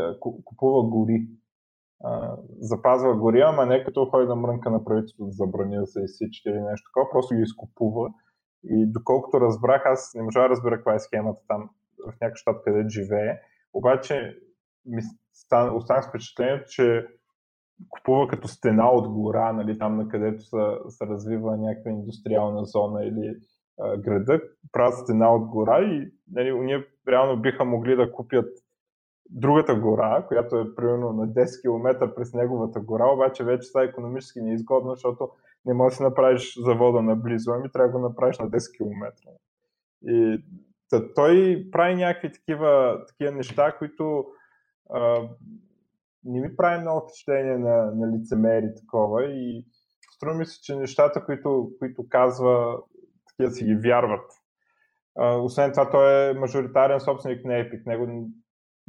купува 0.45 0.89
гори. 0.89 1.29
А, 2.05 2.37
запазва 2.61 3.17
гори, 3.17 3.41
ама 3.41 3.67
не 3.67 3.85
като 3.85 4.07
ходи 4.07 4.27
да 4.27 4.37
мрънка 4.37 4.71
на 4.71 4.85
правителството 4.85 5.27
да 5.27 5.33
забрани 5.33 5.77
да 5.77 5.87
се 5.87 6.01
изсичат 6.03 6.47
или 6.47 6.61
нещо 6.61 6.91
такова, 6.91 7.11
просто 7.11 7.35
ги 7.35 7.43
изкупува. 7.43 8.11
И 8.65 8.93
доколкото 8.93 9.41
разбрах, 9.41 9.83
аз 9.87 10.13
не 10.15 10.23
можа 10.23 10.43
да 10.43 10.49
разбера 10.49 10.77
каква 10.77 10.95
е 10.95 10.99
схемата 10.99 11.41
там 11.49 11.71
в 12.07 12.21
някакъв 12.21 12.39
щат, 12.39 12.65
където 12.65 12.89
живее. 12.89 13.41
Обаче 13.73 14.39
ми 14.87 15.03
стан, 15.33 15.77
останах 15.77 16.05
с 16.05 16.09
впечатлението, 16.09 16.65
че 16.69 17.07
купува 17.89 18.29
като 18.29 18.49
стена 18.49 18.91
от 18.91 19.09
гора, 19.09 19.53
нали, 19.53 19.79
там 19.79 19.97
на 19.97 20.09
където 20.09 20.43
се, 20.89 21.07
развива 21.07 21.57
някаква 21.57 21.91
индустриална 21.91 22.65
зона 22.65 23.05
или 23.05 23.37
а, 23.81 23.97
града, 23.97 24.41
правят 24.73 24.99
стена 24.99 25.35
от 25.35 25.49
гора 25.49 25.81
и 25.81 26.13
нали, 26.33 26.61
ние 26.61 26.87
реално 27.09 27.43
биха 27.43 27.65
могли 27.65 27.97
да 27.97 28.13
купят 28.13 28.49
другата 29.31 29.75
гора, 29.75 30.25
която 30.29 30.57
е 30.57 30.75
примерно 30.75 31.13
на 31.13 31.29
10 31.29 31.63
км 31.63 32.15
през 32.15 32.35
неговата 32.35 32.81
гора, 32.81 33.07
обаче 33.07 33.45
вече 33.45 33.69
е 33.79 33.85
економически 33.85 34.41
неизгодно, 34.41 34.95
защото 34.95 35.31
не 35.67 35.75
можеш 35.75 35.95
да 35.95 35.97
си 35.97 36.03
направиш 36.03 36.59
завода 36.65 37.03
наблизо, 37.03 37.53
ами 37.53 37.73
трябва 37.73 37.93
да 37.93 37.99
го 37.99 38.09
направиш 38.09 38.39
на 38.39 38.51
10 38.51 38.77
км. 38.77 39.13
И 40.07 40.45
Та, 40.93 41.15
той 41.15 41.67
прави 41.71 41.95
някакви 41.95 42.33
такива, 42.33 43.05
такива 43.09 43.33
неща, 43.33 43.77
които 43.79 44.27
а, 44.91 45.29
не 46.25 46.41
ми 46.41 46.57
прави 46.57 46.81
много 46.81 47.09
впечатление 47.09 47.59
на, 47.59 47.91
на 47.95 48.17
лицемери 48.17 48.75
такова 48.77 49.25
и 49.25 49.67
струва 50.15 50.35
ми 50.35 50.47
се, 50.47 50.61
че 50.61 50.77
нещата, 50.77 51.25
които, 51.25 51.71
които 51.79 52.09
казва, 52.09 52.83
такива 53.29 53.51
си 53.51 53.65
ги 53.65 53.75
вярват. 53.75 54.33
А, 55.19 55.37
освен 55.37 55.73
това, 55.73 55.91
той 55.91 56.31
е 56.31 56.35
мажоритарен 56.35 57.01
собственик 57.01 57.45
на 57.45 57.53
Epic. 57.53 57.87
Него 57.87 58.33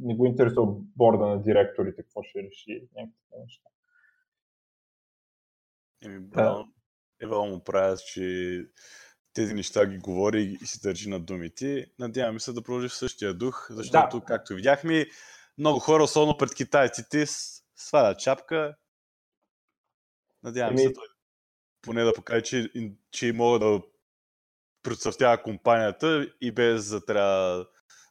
не 0.00 0.14
го 0.14 0.26
интересува 0.26 0.72
борда 0.96 1.26
на 1.26 1.42
директорите, 1.42 2.02
какво 2.02 2.22
ще 2.22 2.42
реши, 2.42 2.88
някакви 2.96 3.42
неща. 3.42 3.68
Еми, 6.04 6.18
да. 6.20 6.64
Ева 7.22 7.44
му 7.44 7.64
правя, 7.64 7.96
че 7.96 8.66
тези 9.34 9.54
неща 9.54 9.86
ги 9.86 9.98
говори 9.98 10.58
и 10.62 10.66
си 10.66 10.80
държи 10.82 11.08
на 11.08 11.20
думите. 11.20 11.86
Надяваме 11.98 12.40
се 12.40 12.52
да 12.52 12.62
продължи 12.62 12.88
в 12.88 12.94
същия 12.94 13.34
дух, 13.34 13.66
защото, 13.70 14.20
да. 14.20 14.24
както 14.24 14.54
видяхме, 14.54 15.06
много 15.58 15.78
хора, 15.78 16.02
особено 16.02 16.38
пред 16.38 16.54
китайците, 16.54 17.24
свалят 17.76 18.18
чапка. 18.18 18.74
Надявам 20.42 20.78
се 20.78 20.92
той 20.92 21.04
поне 21.84 22.04
да 22.04 22.12
покаже, 22.14 22.42
че, 22.42 22.70
че 23.10 23.32
мога 23.32 23.58
да 23.58 23.82
процъфтява 24.82 25.42
компанията 25.42 26.26
и 26.40 26.52
без 26.52 26.88
да 26.88 27.04
трябва 27.04 27.66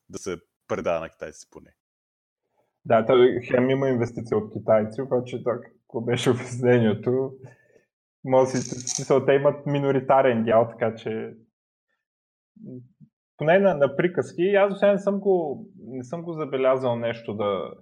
да 0.10 0.18
се 0.20 0.38
предава 0.68 1.00
на 1.00 1.10
китайци 1.10 1.48
поне. 1.52 1.76
Да, 2.86 3.06
той 3.06 3.42
хем 3.48 3.70
има 3.70 3.90
инвестиция 3.90 4.38
от 4.38 4.54
китайци, 4.54 5.02
обаче 5.02 5.44
так, 5.44 5.72
беше 5.96 6.30
обяснението? 6.30 7.34
Може 8.26 8.52
да 8.52 8.58
си, 8.58 9.26
те 9.26 9.34
имат 9.34 9.66
миноритарен 9.66 10.44
дял, 10.44 10.68
така 10.70 10.96
че 10.96 11.34
поне 13.38 13.60
на, 13.60 13.74
на 13.74 13.96
приказки, 13.96 14.56
аз 14.56 14.82
не 14.82 15.00
съм 15.00 15.20
го, 15.20 15.66
не 15.78 16.04
съм 16.04 16.24
го 16.24 16.34
забелязал 16.34 16.96
нещо 16.96 17.34
да, 17.34 17.74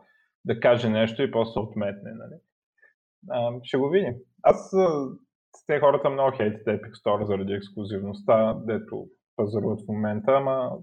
да 0.45 0.60
каже 0.60 0.89
нещо 0.89 1.23
и 1.23 1.32
после 1.32 1.60
отметне. 1.60 2.12
Нали? 2.12 2.41
А, 3.30 3.60
ще 3.63 3.77
го 3.77 3.89
видим. 3.89 4.13
Аз 4.43 4.69
с 5.58 5.65
те 5.65 5.80
хората 5.80 6.10
много 6.10 6.38
хейтят 6.38 6.65
Epic 6.65 6.91
Store 6.91 7.23
заради 7.23 7.54
ексклюзивността, 7.54 8.54
дето 8.54 9.08
пазаруват 9.36 9.80
в 9.82 9.88
момента, 9.88 10.32
ама 10.32 10.77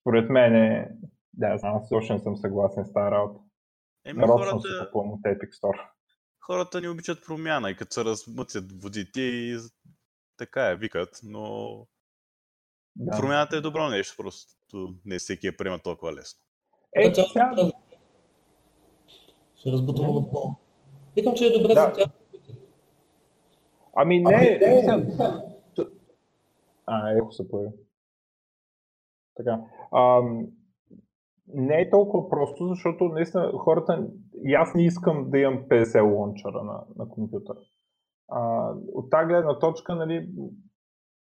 според 0.00 0.30
мен 0.30 0.54
е, 0.54 0.90
да, 1.34 1.58
знам, 1.58 1.76
аз 1.76 2.10
не 2.10 2.18
съм 2.18 2.36
съгласен 2.36 2.84
с 2.84 2.92
тази 2.92 3.10
работа. 3.10 3.40
Еми, 4.06 4.22
хората... 4.22 4.60
се 4.60 4.86
купувам 4.86 5.12
от 5.12 5.20
Epic 5.20 5.50
Store. 5.62 5.88
Хората 6.40 6.80
ни 6.80 6.88
обичат 6.88 7.26
промяна 7.26 7.70
и 7.70 7.76
като 7.76 7.92
се 7.92 8.04
размъцят 8.04 8.82
водите 8.82 9.20
и 9.20 9.58
така 10.36 10.66
е, 10.66 10.76
викат, 10.76 11.20
но 11.22 11.76
да. 12.96 13.18
промяната 13.18 13.56
е 13.56 13.60
добро 13.60 13.88
нещо, 13.88 14.14
просто 14.16 14.54
не 15.04 15.18
всеки 15.18 15.46
я 15.46 15.56
приема 15.56 15.78
толкова 15.78 16.12
лесно. 16.12 16.40
Е, 16.96 17.14
сега... 17.14 17.70
Ще 19.56 19.72
разбутам 19.72 20.16
отново. 20.16 20.56
Викам, 21.16 21.34
че 21.34 21.46
е 21.46 21.58
добре 21.58 21.74
да. 21.74 21.80
за 21.80 21.92
тях. 21.92 22.10
Ами 23.96 24.20
не, 24.20 24.34
ами, 24.34 24.76
не, 24.86 24.96
не. 24.96 25.16
А, 26.86 27.10
ехо 27.10 27.32
се 27.32 27.48
появи. 27.48 27.72
Така. 29.36 29.60
А, 29.92 30.22
не 31.46 31.80
е 31.80 31.90
толкова 31.90 32.30
просто, 32.30 32.68
защото 32.68 33.04
наистина 33.04 33.52
хората, 33.58 34.06
и 34.44 34.54
аз 34.54 34.74
не 34.74 34.84
искам 34.84 35.30
да 35.30 35.38
имам 35.38 35.64
50 35.68 36.14
лончера 36.14 36.62
на, 36.64 36.84
на 36.96 37.08
компютъра. 37.08 37.58
А, 38.28 38.70
от 38.92 39.10
тази 39.10 39.28
гледна 39.28 39.58
точка, 39.58 39.94
нали, 39.94 40.28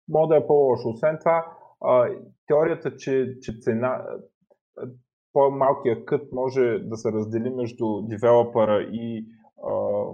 може 0.08 0.28
да 0.28 0.36
е 0.36 0.46
по-лошо. 0.46 0.88
Освен 0.88 1.18
това, 1.18 1.56
а, 1.84 2.08
теорията, 2.46 2.96
че, 2.96 3.36
че 3.42 3.52
цена, 3.60 4.04
по-малкият 5.32 6.04
кът 6.04 6.32
може 6.32 6.78
да 6.78 6.96
се 6.96 7.12
раздели 7.12 7.50
между 7.50 8.02
девелопера 8.02 8.82
и, 8.82 9.26
а, 9.64 10.04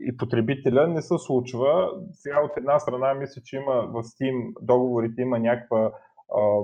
и 0.00 0.16
потребителя, 0.16 0.88
не 0.88 1.02
се 1.02 1.14
случва. 1.18 1.90
Сега 2.12 2.40
от 2.40 2.56
една 2.56 2.78
страна 2.78 3.14
мисля, 3.14 3.42
че 3.44 3.56
има 3.56 3.74
в 3.74 4.02
Steam 4.02 4.52
договорите 4.60 5.22
има 5.22 5.38
някаква 5.38 5.92
а, 6.36 6.60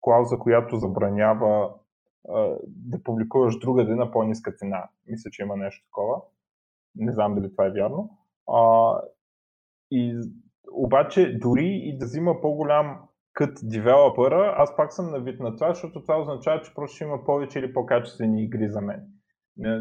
клауза, 0.00 0.38
която 0.38 0.76
забранява 0.76 1.74
да 2.66 3.02
публикуваш 3.02 3.58
другаде 3.58 3.94
на 3.94 4.10
по-ниска 4.10 4.52
цена. 4.52 4.88
Мисля, 5.06 5.30
че 5.30 5.42
има 5.42 5.56
нещо 5.56 5.86
такова. 5.86 6.22
Не 6.96 7.12
знам 7.12 7.34
дали 7.34 7.50
това 7.50 7.66
е 7.66 7.70
вярно. 7.70 8.18
А, 8.48 8.92
и 9.90 10.20
обаче 10.72 11.38
дори 11.38 11.80
и 11.84 11.98
да 11.98 12.04
взима 12.04 12.40
по-голям 12.40 12.98
кът 13.32 13.58
девелопера, 13.62 14.54
аз 14.56 14.76
пак 14.76 14.92
съм 14.92 15.10
навид 15.10 15.40
на 15.40 15.56
това, 15.56 15.74
защото 15.74 16.02
това 16.02 16.20
означава, 16.20 16.62
че 16.62 16.74
просто 16.74 16.94
ще 16.94 17.04
има 17.04 17.24
повече 17.24 17.58
или 17.58 17.72
по-качествени 17.72 18.44
игри 18.44 18.68
за 18.68 18.80
мен. 18.80 19.06
Не, 19.56 19.80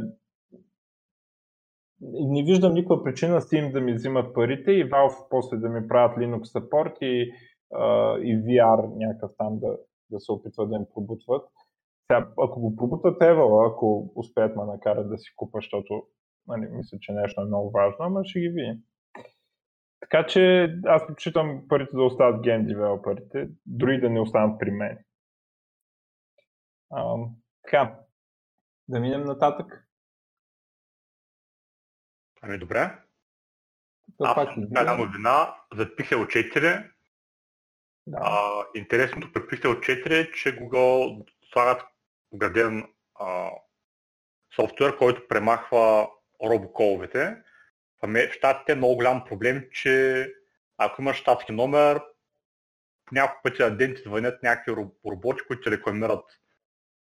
не 2.02 2.44
виждам 2.44 2.74
никаква 2.74 3.04
причина 3.04 3.42
Steam 3.42 3.72
да 3.72 3.82
ми 3.82 3.94
взимат 3.94 4.34
парите 4.34 4.72
и 4.72 4.90
Valve 4.90 5.28
после 5.30 5.58
да 5.58 5.70
ми 5.70 5.88
правят 5.88 6.18
Linux 6.18 6.44
support 6.44 7.00
и, 7.02 7.32
uh, 7.74 8.20
и 8.22 8.44
VR 8.44 8.98
някакъв 8.98 9.32
там 9.38 9.60
да, 9.60 9.78
да 10.12 10.20
се 10.20 10.32
опитват 10.32 10.70
да 10.70 10.76
им 10.76 10.86
пробутват. 10.94 11.48
Сега, 12.08 12.30
ако 12.38 12.60
го 12.60 12.76
пробутат 12.76 13.20
Evil, 13.20 13.72
ако 13.72 14.12
успеят 14.16 14.56
ме 14.56 14.66
накарат 14.66 15.10
да 15.10 15.18
си 15.18 15.36
купа, 15.36 15.58
защото 15.58 16.08
нали, 16.48 16.68
мисля, 16.72 16.98
че 17.02 17.12
нещо 17.12 17.42
е 17.42 17.46
много 17.46 17.72
важно, 17.72 17.98
ама 18.00 18.26
ще 18.26 18.40
ги 18.40 18.50
видим. 18.50 18.84
Така 20.00 20.26
че 20.26 20.74
аз 20.86 21.08
предпочитам 21.08 21.66
парите 21.68 21.96
да 21.96 22.04
остават 22.04 22.42
ген 22.42 22.66
девелоперите, 22.66 23.50
дори 23.66 24.02
да 24.02 24.10
не 24.10 24.20
останат 24.20 24.60
при 24.60 24.72
мен. 24.72 24.98
А, 26.92 27.16
така, 27.64 28.00
да 28.88 29.00
минем 29.00 29.24
нататък. 29.24 29.88
Ами 32.42 32.58
добре. 32.58 33.00
Това 34.18 34.34
аз 34.38 34.54
съм 34.54 34.64
една 34.64 34.98
новина 34.98 35.56
за 35.74 35.86
Pixel 35.86 36.26
4. 36.26 36.92
Да. 38.08 38.18
А, 38.22 38.66
интересното 38.76 39.34
при 39.34 39.42
Pixel 39.42 39.80
4 39.80 40.12
е, 40.12 40.32
че 40.32 40.60
Google 40.60 41.26
слагат 41.54 41.82
вграден 42.34 42.88
софтуер, 44.56 44.98
който 44.98 45.28
премахва 45.28 46.10
робоколовете 46.44 47.38
в 48.04 48.32
Штатите 48.32 48.72
е 48.72 48.76
много 48.76 48.96
голям 48.96 49.26
проблем, 49.26 49.68
че 49.72 50.28
ако 50.78 51.02
имаш 51.02 51.18
щатски 51.18 51.52
номер, 51.52 52.02
няколко 53.12 53.42
пъти 53.44 53.62
на 53.62 53.78
ден 53.78 53.96
звънят 54.06 54.44
някакви 54.44 54.84
роботи, 55.06 55.44
които 55.48 55.64
ти 55.64 55.72
рекламират 55.72 56.26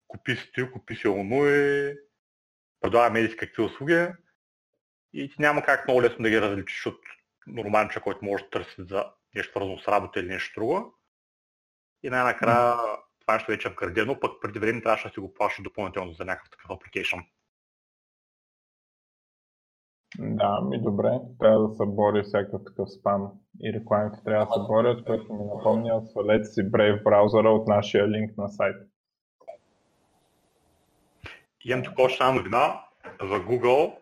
купи 0.08 0.36
си 0.36 0.52
ти, 0.54 0.70
купи 0.70 0.96
си 0.96 1.08
оно 1.08 1.46
и 1.46 1.94
предлага 2.80 3.10
медици 3.10 3.36
какви 3.36 3.62
услуги 3.62 4.08
и 5.12 5.28
ти 5.28 5.34
няма 5.38 5.62
как 5.62 5.86
много 5.86 6.02
лесно 6.02 6.22
да 6.22 6.30
ги 6.30 6.40
различиш 6.40 6.86
от 6.86 7.00
нормален 7.46 7.88
човек, 7.88 8.04
който 8.04 8.24
може 8.24 8.44
да 8.44 8.50
търси 8.50 8.74
за 8.78 9.12
нещо 9.34 9.50
свързано 9.50 9.78
с 9.78 9.88
работа 9.88 10.20
или 10.20 10.28
нещо 10.28 10.60
друго. 10.60 10.94
И 12.02 12.10
най-накрая 12.10 12.74
mm. 12.74 13.00
Това 13.26 13.34
нещо 13.34 13.50
вече 13.52 13.68
е 13.68 13.70
вградено, 13.70 14.20
пък 14.20 14.40
преди 14.40 14.58
време 14.58 14.82
трябваше 14.82 15.08
да 15.08 15.14
си 15.14 15.20
го 15.20 15.34
плащаш 15.34 15.62
допълнително 15.62 16.12
за 16.12 16.24
някакъв 16.24 16.50
такъв 16.50 16.70
апликейшн. 16.70 17.18
Да, 20.18 20.60
ми 20.60 20.82
добре. 20.82 21.18
Трябва 21.40 21.68
да 21.68 21.74
се 21.74 21.82
бори 21.86 22.22
всякакъв 22.22 22.62
такъв 22.66 22.90
спам 22.90 23.32
и 23.62 23.72
рекламите 23.72 24.24
трябва 24.24 24.46
да 24.46 24.52
се 24.52 24.60
борят, 24.68 25.04
което 25.04 25.32
ми 25.32 25.44
напомня, 25.44 26.02
свалете 26.06 26.44
си 26.44 26.60
Brave 26.60 27.02
браузъра 27.02 27.50
от 27.50 27.68
нашия 27.68 28.08
линк 28.08 28.36
на 28.38 28.48
сайта. 28.48 28.84
Имам 31.64 31.84
тук 31.84 31.98
още 31.98 32.24
една 32.24 32.34
новина 32.34 32.84
за 33.20 33.34
Google. 33.34 33.98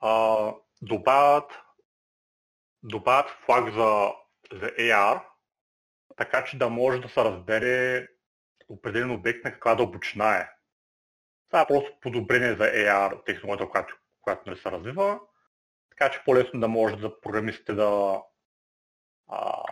А, 0.00 0.54
добавят, 0.82 1.50
добавят 2.82 3.30
флаг 3.30 3.72
за, 3.74 4.12
за 4.52 4.66
AR, 4.66 5.22
така 6.16 6.44
че 6.44 6.58
да 6.58 6.68
може 6.68 7.00
да 7.00 7.08
се 7.08 7.24
разбере 7.24 8.06
определен 8.68 9.10
обект 9.10 9.44
на 9.44 9.52
каква 9.52 9.74
дълбочина 9.74 10.36
е. 10.36 10.48
Това 11.46 11.60
е 11.60 11.66
просто 11.66 11.92
подобрение 12.00 12.54
за 12.54 12.64
AR 12.64 13.24
технологията, 13.24 13.70
която 13.70 13.96
която 14.28 14.42
нали, 14.46 14.58
се 14.58 14.70
развива, 14.70 15.20
така 15.90 16.10
че 16.10 16.22
по-лесно 16.24 16.60
да 16.60 16.68
може 16.68 16.96
да 16.96 17.20
програмистите 17.20 17.74
да, 17.74 18.22
а, 19.28 19.62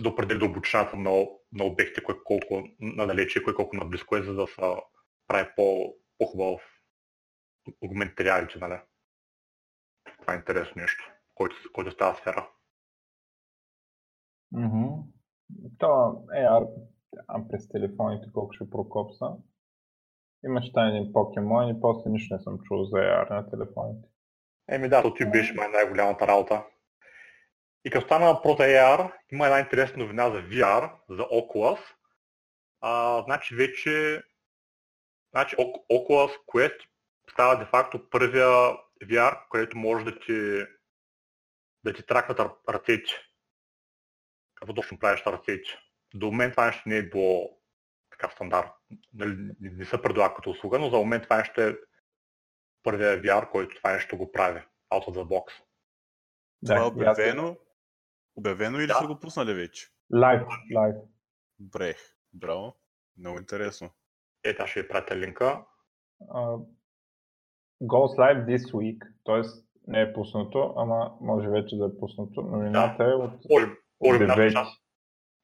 да 0.00 0.08
определи 0.08 0.38
дълбочината 0.38 0.96
на, 0.96 1.26
на 1.52 1.64
обектите, 1.64 2.04
кой 2.04 2.22
колко 2.24 2.68
надалече, 2.80 3.42
кой 3.42 3.54
колко 3.54 3.76
наблизко 3.76 4.16
е, 4.16 4.22
за 4.22 4.34
да 4.34 4.46
се 4.46 4.62
прави 5.26 5.50
по, 5.56 5.94
по-хубаво 6.18 6.60
материалите. 7.82 8.58
Нали. 8.58 8.80
Това 10.20 10.34
е 10.34 10.36
интересно 10.36 10.72
нещо, 10.76 11.12
който, 11.34 11.56
който 11.72 11.90
става 11.90 12.16
сфера. 12.16 12.50
Mm-hmm. 14.54 15.02
То 15.78 15.86
AR 16.36 16.68
през 17.50 17.68
телефоните 17.68 18.32
колко 18.32 18.52
ще 18.52 18.70
прокопса. 18.70 19.26
Имаш 20.44 20.72
тайни 20.72 21.12
покемони 21.12 21.70
и 21.70 21.80
после 21.80 22.10
нищо 22.10 22.34
не 22.34 22.40
съм 22.40 22.58
чул 22.58 22.84
за 22.84 22.96
AR 22.96 23.30
на 23.30 23.50
телефоните. 23.50 24.08
Еми 24.68 24.88
да, 24.88 25.02
то 25.02 25.14
ти 25.14 25.30
беше 25.30 25.54
май 25.54 25.68
най-голямата 25.68 26.26
работа. 26.26 26.64
И 27.84 27.90
като 27.90 28.06
стана 28.06 28.26
въпрос 28.26 28.56
за 28.56 28.62
AR, 28.62 29.12
има 29.32 29.46
една 29.46 29.60
интересна 29.60 30.02
новина 30.02 30.30
за 30.30 30.38
VR, 30.38 30.92
за 31.08 31.22
Oculus. 31.22 31.80
А, 32.80 33.22
значи 33.22 33.54
вече 33.54 34.22
значи 35.30 35.56
Oculus 35.90 36.32
Quest 36.46 36.80
става 37.30 37.58
де-факто 37.58 38.10
първия 38.10 38.48
VR, 39.02 39.48
където 39.50 39.78
може 39.78 40.04
да 40.04 40.18
ти, 40.18 40.64
да 41.84 41.92
ти 41.94 42.06
тракват 42.06 42.40
ръцете. 42.68 43.10
Какво 44.54 44.74
точно 44.74 44.98
правиш 44.98 45.22
ръцете. 45.26 45.87
До 46.14 46.26
момента 46.26 46.52
това 46.52 46.66
нещо 46.66 46.88
не 46.88 46.96
е 46.96 47.08
било 47.08 47.58
така 48.10 48.30
стандарт. 48.30 48.68
Нали, 49.14 49.54
не 49.60 49.84
се 49.84 50.02
предлага 50.02 50.34
като 50.34 50.50
услуга, 50.50 50.78
но 50.78 50.90
за 50.90 50.96
момент 50.96 51.22
това 51.22 51.44
ще 51.44 51.68
е 51.68 51.74
първия 52.82 53.22
VR, 53.22 53.50
който 53.50 53.76
това 53.76 53.92
нещо 53.92 54.16
го 54.16 54.32
прави. 54.32 54.60
Out 54.92 55.08
of 55.08 55.14
the 55.14 55.24
box. 55.24 55.52
Да, 56.62 56.74
това 56.74 56.84
е 56.84 56.88
обявено? 56.88 57.56
Обявено 58.36 58.78
или 58.78 58.86
да. 58.86 58.94
са 58.94 59.06
го 59.06 59.20
пуснали 59.20 59.54
вече? 59.54 59.88
Лайв, 60.14 60.42
лайв. 60.74 60.94
Добре, 61.58 61.94
браво. 62.32 62.76
Много 63.18 63.38
интересно. 63.38 63.90
Е, 64.44 64.66
ще 64.66 64.82
ви 64.82 64.88
пратя 64.88 65.16
линка. 65.16 65.64
Uh, 66.22 66.66
goes 67.82 68.16
live 68.18 68.46
this 68.46 68.72
week, 68.72 68.98
т.е. 69.24 69.42
не 69.86 70.02
е 70.02 70.12
пуснато, 70.12 70.74
ама 70.76 71.16
може 71.20 71.48
вече 71.48 71.76
да 71.76 71.84
е 71.86 71.98
пуснато. 72.00 72.42
Новината 72.42 73.04
да. 73.04 73.10
е 73.10 73.14
от, 73.14 73.32
може, 73.50 73.66
може, 74.00 74.24
от 74.24 74.30
9. 74.30 74.78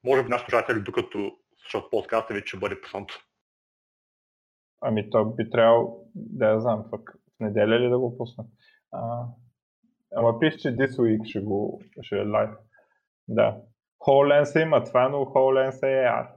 Може 0.04 0.22
би 0.22 0.28
нашите 0.28 0.50
слушатели, 0.50 0.80
докато 0.80 1.32
защото 1.62 1.90
подкаста 1.90 2.34
вече 2.34 2.46
ще 2.46 2.58
бъде 2.58 2.80
пуснат. 2.80 3.10
Ами 4.82 5.10
то 5.10 5.24
би 5.24 5.50
трябвало, 5.50 6.04
да 6.14 6.46
я 6.46 6.60
знам, 6.60 6.84
пък 6.90 7.12
в 7.36 7.40
неделя 7.40 7.80
ли 7.80 7.88
да 7.88 7.98
го 7.98 8.16
пусна. 8.16 8.44
А, 8.92 9.26
Ама 10.16 10.38
пише, 10.38 10.58
че 10.58 10.68
this 10.68 10.90
week 10.90 11.24
ще 11.24 11.40
го 11.40 11.82
ще 12.02 12.16
е 12.16 12.26
лайв. 12.26 12.50
Да. 13.28 13.56
HoloLens 14.00 14.62
има 14.62 14.84
това, 14.84 15.08
но 15.08 15.18
HoloLens 15.18 15.82
е 15.82 16.06
AR. 16.06 16.28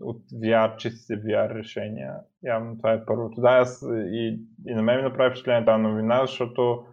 От 0.00 0.22
VR, 0.30 0.76
чисти 0.76 1.12
VR 1.12 1.54
решения. 1.54 2.14
Явно 2.42 2.76
това 2.76 2.92
е 2.92 3.04
първото. 3.06 3.40
Да, 3.40 3.48
аз 3.48 3.82
и, 3.92 4.40
и 4.66 4.74
на 4.74 4.82
мен 4.82 4.96
ми 4.96 5.02
направи 5.02 5.30
впечатление 5.30 5.64
тази 5.64 5.82
новина, 5.82 6.26
защото 6.26 6.86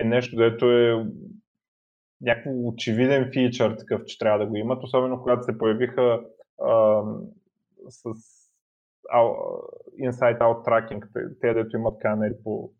е 0.00 0.04
нещо, 0.04 0.36
дето 0.36 0.70
е 0.70 1.06
някакво 2.22 2.68
очевиден 2.68 3.30
фичър 3.32 3.76
такъв, 3.78 4.04
че 4.04 4.18
трябва 4.18 4.38
да 4.38 4.46
го 4.46 4.56
имат, 4.56 4.84
особено 4.84 5.22
когато 5.22 5.42
се 5.42 5.58
появиха 5.58 6.24
а, 6.62 7.02
с 7.88 8.02
inside-out 10.00 10.64
tracking, 10.66 11.02
те 11.40 11.54
дето 11.54 11.76
имат 11.76 11.98
камери 11.98 12.34
по, 12.44 12.70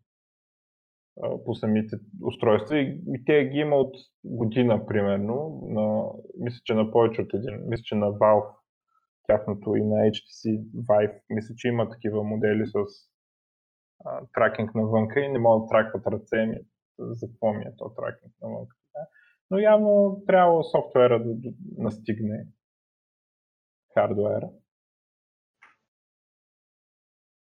по 1.45 1.55
самите 1.55 1.95
устройства 2.23 2.77
и, 2.77 3.01
и 3.07 3.25
те 3.25 3.45
ги 3.45 3.57
има 3.57 3.75
от 3.75 3.95
година 4.23 4.85
примерно, 4.85 5.61
на, 5.67 6.03
мисля, 6.39 6.59
че 6.63 6.73
на 6.73 6.91
повече 6.91 7.21
от 7.21 7.33
един, 7.33 7.67
мисля, 7.67 7.83
че 7.83 7.95
на 7.95 8.07
Valve 8.07 8.55
тяхното 9.27 9.75
и 9.75 9.83
на 9.83 9.95
HTC 9.95 10.63
Vive, 10.75 11.19
мисля, 11.29 11.55
че 11.57 11.67
има 11.67 11.89
такива 11.89 12.23
модели 12.23 12.65
с 12.65 12.75
а, 14.05 14.21
тракинг 14.33 14.75
навънка 14.75 15.19
и 15.19 15.27
не 15.31 15.39
могат 15.39 15.65
да 15.65 15.69
тракват 15.69 16.07
ръце 16.07 16.45
ми. 16.45 16.57
За 16.99 17.27
какво 17.27 17.53
ми 17.53 17.63
е 17.63 17.75
то 17.77 17.89
тракинг 17.89 18.33
навънка? 18.41 18.75
Но 19.53 19.59
явно 19.59 20.23
трябва 20.27 20.63
софтуера 20.63 21.23
да, 21.23 21.33
да 21.35 21.51
настигне 21.77 22.45
хардуера. 23.93 24.49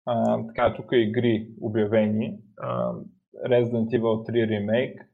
А, 0.05 0.47
така, 0.47 0.73
тук 0.75 0.89
игри 0.91 1.51
обявени. 1.61 2.39
А, 2.57 2.93
Resident 3.45 3.99
Evil 3.99 4.29
3 4.29 4.31
Remake. 4.31 5.07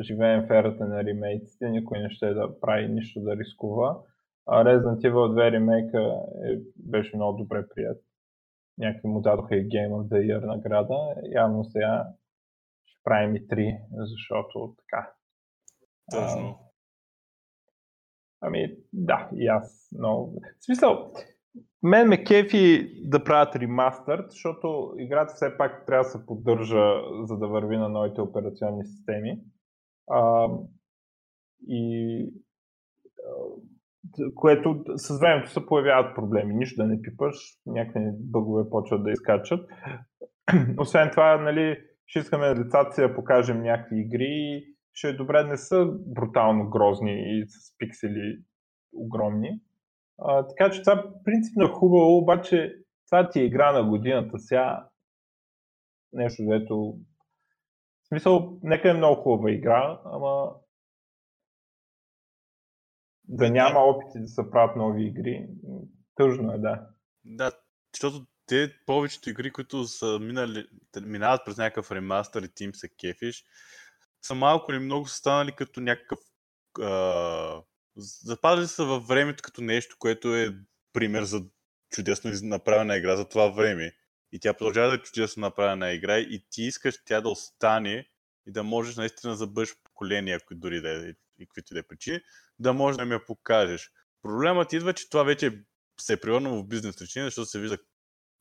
Живеем 0.00 0.46
в 0.46 0.50
ерата 0.50 0.86
на 0.86 1.04
ремейците, 1.04 1.70
никой 1.70 1.98
не 1.98 2.10
ще 2.10 2.34
да 2.34 2.60
прави 2.60 2.88
нищо 2.88 3.20
да 3.20 3.36
рискува. 3.36 3.98
А 4.46 4.64
Resident 4.64 5.10
Evil 5.10 5.12
2 5.12 5.52
ремейка 5.52 6.22
е, 6.44 6.58
беше 6.76 7.16
много 7.16 7.38
добре 7.38 7.68
прият. 7.74 8.02
Някакви 8.78 9.08
му 9.08 9.20
дадоха 9.20 9.56
и 9.56 9.68
Game 9.68 9.90
of 9.90 10.08
the 10.08 10.18
Year 10.18 10.46
награда. 10.46 11.14
Явно 11.22 11.64
сега 11.64 12.06
ще 12.84 13.00
правим 13.04 13.36
и 13.36 13.48
3, 13.48 13.80
защото 13.92 14.74
така. 14.78 15.12
Точно. 16.10 16.58
А, 18.40 18.46
ами, 18.46 18.76
да, 18.92 19.28
и 19.34 19.46
аз 19.46 19.88
много. 19.98 20.40
В 20.60 20.64
смисъл, 20.64 21.12
мен 21.82 22.08
ме 22.08 22.24
кефи 22.24 22.92
да 23.04 23.24
правят 23.24 23.56
ремастър, 23.56 24.24
защото 24.28 24.94
играта 24.98 25.34
все 25.34 25.56
пак 25.58 25.86
трябва 25.86 26.04
да 26.04 26.10
се 26.10 26.26
поддържа, 26.26 26.94
за 27.22 27.38
да 27.38 27.48
върви 27.48 27.76
на 27.76 27.88
новите 27.88 28.20
операционни 28.20 28.86
системи. 28.86 29.40
А, 30.10 30.48
и 31.68 32.32
което 34.34 34.84
с 34.96 35.18
времето 35.20 35.50
се 35.50 35.66
появяват 35.66 36.14
проблеми. 36.14 36.54
Нищо 36.54 36.82
да 36.82 36.88
не 36.88 37.02
пипаш, 37.02 37.34
някакви 37.66 38.00
бъгове 38.14 38.70
почват 38.70 39.04
да 39.04 39.10
изкачат. 39.10 39.68
Освен 40.78 41.10
това, 41.10 41.36
нали, 41.36 41.78
ще 42.06 42.18
искаме 42.18 42.54
децата 42.54 42.92
си 42.92 43.00
да 43.00 43.14
покажем 43.14 43.62
някакви 43.62 44.00
игри. 44.00 44.64
Ще 44.92 45.08
е 45.08 45.12
добре, 45.12 45.44
не 45.44 45.56
са 45.56 45.86
брутално 46.06 46.70
грозни 46.70 47.38
и 47.38 47.44
с 47.48 47.78
пиксели 47.78 48.42
огромни. 48.92 49.60
А, 50.18 50.46
така 50.46 50.70
че 50.70 50.82
това 50.82 51.04
принципно 51.24 51.64
е 51.64 51.72
хубаво, 51.72 52.18
обаче 52.18 52.76
това 53.06 53.30
ти 53.30 53.40
е 53.40 53.44
игра 53.44 53.72
на 53.72 53.88
годината 53.88 54.38
сега. 54.38 54.88
Нещо, 56.12 56.42
дето... 56.48 56.98
В 58.02 58.08
смисъл, 58.08 58.58
нека 58.62 58.90
е 58.90 58.94
много 58.94 59.22
хубава 59.22 59.50
игра, 59.50 60.00
ама 60.04 60.54
да 63.24 63.50
няма 63.50 63.80
опити 63.80 64.20
да 64.20 64.28
се 64.28 64.50
правят 64.50 64.76
нови 64.76 65.06
игри. 65.06 65.48
Тъжно 66.14 66.52
е, 66.52 66.58
да. 66.58 66.86
Да, 67.24 67.52
защото 67.94 68.26
те 68.46 68.74
повечето 68.86 69.30
игри, 69.30 69.52
които 69.52 69.84
са 69.84 70.18
минали, 70.20 70.66
минават 71.02 71.40
през 71.44 71.56
някакъв 71.56 71.92
ремастър 71.92 72.42
и 72.42 72.54
ти 72.54 72.64
им 72.64 72.74
се 72.74 72.88
кефиш, 72.88 73.44
са 74.22 74.34
малко 74.34 74.72
или 74.72 74.78
много 74.78 75.06
са 75.06 75.14
станали 75.14 75.52
като 75.52 75.80
някакъв 75.80 76.18
а, 76.80 77.62
запазили 77.96 78.68
са 78.68 78.84
във 78.84 79.06
времето 79.06 79.42
като 79.42 79.62
нещо, 79.62 79.96
което 79.98 80.36
е 80.36 80.56
пример 80.92 81.22
за 81.22 81.42
чудесно 81.90 82.30
направена 82.42 82.96
игра 82.96 83.16
за 83.16 83.28
това 83.28 83.48
време. 83.48 83.92
И 84.32 84.40
тя 84.40 84.54
продължава 84.54 84.88
да 84.88 84.94
е 84.94 85.02
чудесно 85.02 85.40
направена 85.40 85.92
игра 85.92 86.18
и 86.18 86.44
ти 86.50 86.62
искаш 86.62 86.94
тя 87.04 87.20
да 87.20 87.28
остане 87.28 88.08
и 88.46 88.52
да 88.52 88.62
можеш 88.62 88.96
наистина 88.96 89.36
за 89.36 89.46
бъдещ 89.46 89.74
поколение, 89.84 90.34
ако 90.34 90.54
дори 90.54 90.80
да 90.80 91.08
е 91.08 91.14
и 91.38 91.46
каквито 91.46 91.74
да 91.74 91.80
е 91.80 91.82
причини, 91.82 92.20
да 92.58 92.72
можеш 92.72 92.96
да 92.96 93.04
ми 93.04 93.14
я 93.14 93.24
покажеш. 93.24 93.90
Проблемът 94.22 94.72
идва, 94.72 94.94
че 94.94 95.10
това 95.10 95.22
вече 95.22 95.64
се 96.00 96.12
е 96.12 96.20
превърнало 96.20 96.62
в 96.62 96.66
бизнес 96.66 97.02
решение, 97.02 97.26
защото 97.26 97.46
се 97.46 97.60
вижда 97.60 97.78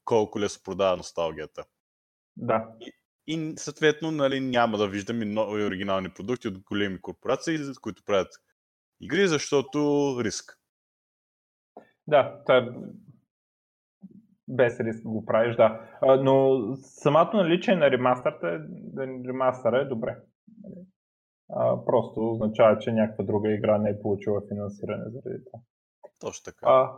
колко 0.05 0.39
лесно 0.39 0.63
продава 0.63 0.97
носталгията. 0.97 1.65
Да. 2.37 2.67
И, 2.81 2.91
и 3.29 3.53
съответно 3.57 4.11
нали, 4.11 4.39
няма 4.39 4.77
да 4.77 4.87
виждаме 4.87 5.25
нови 5.25 5.65
оригинални 5.65 6.09
продукти 6.09 6.47
от 6.47 6.59
големи 6.59 7.01
корпорации, 7.01 7.57
които 7.81 8.03
правят 8.05 8.27
игри, 9.01 9.27
защото 9.27 9.79
риск. 10.23 10.59
Да, 12.07 12.43
та, 12.45 12.73
без 14.47 14.79
риск 14.79 15.03
го 15.03 15.25
правиш, 15.25 15.55
да. 15.55 15.81
Но 16.19 16.59
самото 16.75 17.37
наличие 17.37 17.75
на 17.75 17.91
ремастъра 17.91 18.35
е, 18.43 19.07
ремастъра 19.27 19.77
е 19.77 19.85
добре. 19.85 20.17
А, 21.49 21.85
просто 21.85 22.31
означава, 22.31 22.79
че 22.79 22.91
някаква 22.91 23.23
друга 23.23 23.53
игра 23.53 23.77
не 23.77 23.89
е 23.89 24.01
получила 24.01 24.41
финансиране 24.47 25.03
заради 25.05 25.45
това. 25.45 25.59
Точно 26.19 26.43
така. 26.45 26.65
А, 26.69 26.91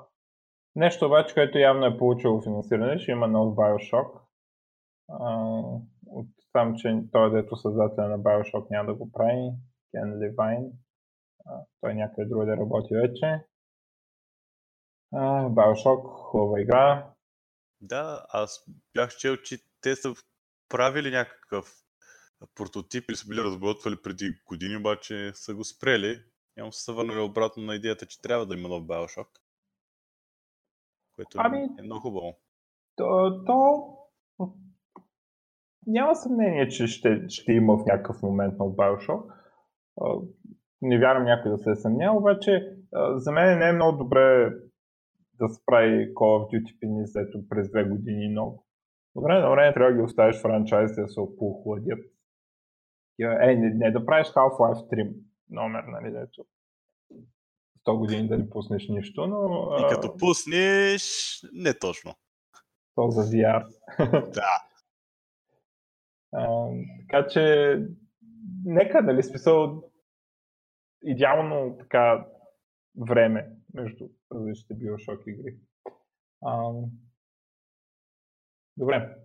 нещо 0.76 1.06
обаче, 1.06 1.34
което 1.34 1.58
явно 1.58 1.86
е 1.86 1.98
получило 1.98 2.41
финансиране, 2.41 3.00
ще 3.00 3.12
има 3.12 3.28
нов 3.28 3.56
Bioshock. 3.56 4.20
А, 5.10 5.62
там, 6.54 6.76
че 6.78 7.04
той 7.12 7.32
дето 7.32 7.56
създателя 7.56 8.08
на 8.08 8.20
Bioshock 8.20 8.72
няма 8.72 8.92
да 8.92 8.96
го 8.96 9.12
прави. 9.12 9.52
Кен 9.92 10.20
Левайн. 10.20 10.72
той 11.82 11.94
някъде 11.94 12.30
друга 12.30 12.46
да 12.46 12.58
работи 12.58 12.96
вече. 12.96 13.46
А, 15.14 15.50
Bioshock, 15.50 16.02
хубава 16.04 16.62
игра. 16.62 17.14
Да, 17.82 18.26
аз 18.30 18.66
бях 18.94 19.18
чел, 19.18 19.38
че 19.38 19.58
те 19.82 19.96
са 19.96 20.14
правили 20.70 21.12
някакъв 21.12 21.82
прототип 22.56 23.10
или 23.10 23.18
са 23.18 23.28
били 23.28 23.44
разработвали 23.44 24.02
преди 24.02 24.42
години, 24.48 24.78
обаче 24.78 25.32
са 25.36 25.56
го 25.56 25.64
спрели. 25.64 26.24
Няма 26.58 26.72
се 26.74 26.92
върнали 26.92 27.20
обратно 27.20 27.64
на 27.64 27.76
идеята, 27.76 28.06
че 28.06 28.22
трябва 28.22 28.46
да 28.46 28.56
има 28.56 28.70
нов 28.70 28.84
Bioshock. 28.84 29.28
Което 31.16 31.38
ами, 31.42 31.68
е 31.80 31.82
много 31.82 32.02
хубаво. 32.02 32.40
То, 32.96 33.44
то 33.46 33.88
няма 35.88 36.15
съмнение, 36.15 36.67
че 36.67 36.88
ще, 36.88 37.30
ще 37.30 37.54
има 37.54 37.78
в 37.78 37.86
някакъв 37.86 38.22
момент 38.22 38.60
нов 38.60 38.76
Bioshock. 38.76 39.24
Не 40.82 41.00
вярвам 41.00 41.26
някой 41.26 41.52
да 41.52 41.58
се 41.58 41.72
е 41.72 41.76
съмнява, 41.76 42.17
обаче 42.17 42.76
за 43.15 43.32
мен 43.32 43.60
не 43.60 43.70
е 43.70 43.74
много 43.74 43.98
добре 43.98 44.54
да 45.34 45.50
се 45.50 45.62
прави 45.65 46.13
Call 46.13 46.15
of 46.15 46.54
Duty 46.54 46.80
пенизето 46.80 47.39
през 47.50 47.70
две 47.70 47.84
години 47.84 48.30
много. 48.30 48.65
Добре, 49.15 49.39
на 49.39 49.50
време 49.50 49.74
трябва 49.74 49.91
да 49.91 49.98
ги 49.98 50.04
оставиш 50.04 50.41
франчайзите 50.41 51.02
да 51.02 51.08
се 51.08 51.20
опохладят 51.20 52.00
е, 53.20 53.56
не, 53.56 53.70
не 53.74 53.91
да 53.91 54.06
правиш 54.06 54.28
Half-Life 54.28 54.94
3 54.94 55.15
номер, 55.50 55.84
нали, 55.84 56.12
дето 56.12 56.46
100 57.88 57.98
години 57.98 58.28
да 58.28 58.38
не 58.38 58.50
пуснеш 58.50 58.88
нищо, 58.88 59.28
но... 59.28 59.70
И 59.80 59.89
като 59.89 60.17
пуснеш, 60.17 61.04
не 61.54 61.74
точно. 61.74 62.13
То 62.96 63.10
за 63.10 63.22
VR. 63.22 63.65
Да. 64.34 64.71
А, 66.34 66.70
така 67.00 67.28
че, 67.28 67.76
нека, 68.65 69.02
нали, 69.02 69.24
смисъл, 69.24 69.84
идеално 71.04 71.78
така 71.80 72.28
време 73.08 73.50
между 73.74 74.10
различните 74.32 74.74
Bioshock 74.74 75.28
игри. 75.28 75.58
А, 76.46 76.72
добре, 78.78 79.15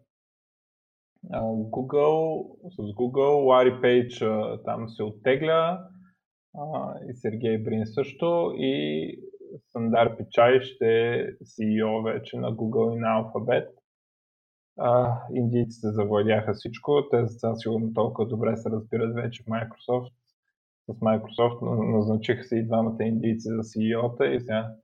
Google, 1.70 2.46
с 2.70 2.76
Google, 2.76 3.46
Лари 3.46 3.80
Пейдж 3.80 4.24
там 4.64 4.88
се 4.88 5.02
оттегля 5.02 5.88
и 7.10 7.14
Сергей 7.14 7.58
Брин 7.58 7.86
също 7.86 8.52
и 8.56 9.18
Сандар 9.72 10.16
Пичай 10.16 10.60
ще 10.60 11.10
е 11.10 11.26
CEO 11.26 12.04
вече 12.04 12.36
на 12.36 12.52
Google 12.52 12.96
и 12.96 12.98
на 12.98 13.06
Alphabet. 13.06 13.68
Индийците 15.34 15.92
завладяха 15.92 16.54
всичко, 16.54 17.08
те 17.10 17.26
за 17.26 17.54
сигурно 17.56 17.94
толкова 17.94 18.28
добре 18.28 18.56
се 18.56 18.70
разбират 18.70 19.14
вече 19.14 19.42
в 19.42 19.46
Microsoft. 19.46 20.12
С 20.88 20.92
Microsoft 20.92 21.92
назначиха 21.92 22.44
се 22.44 22.56
и 22.56 22.66
двамата 22.66 23.04
индийци 23.04 23.48
за 23.48 23.62
CEO-та 23.62 24.26
и 24.26 24.40
сега 24.40 24.74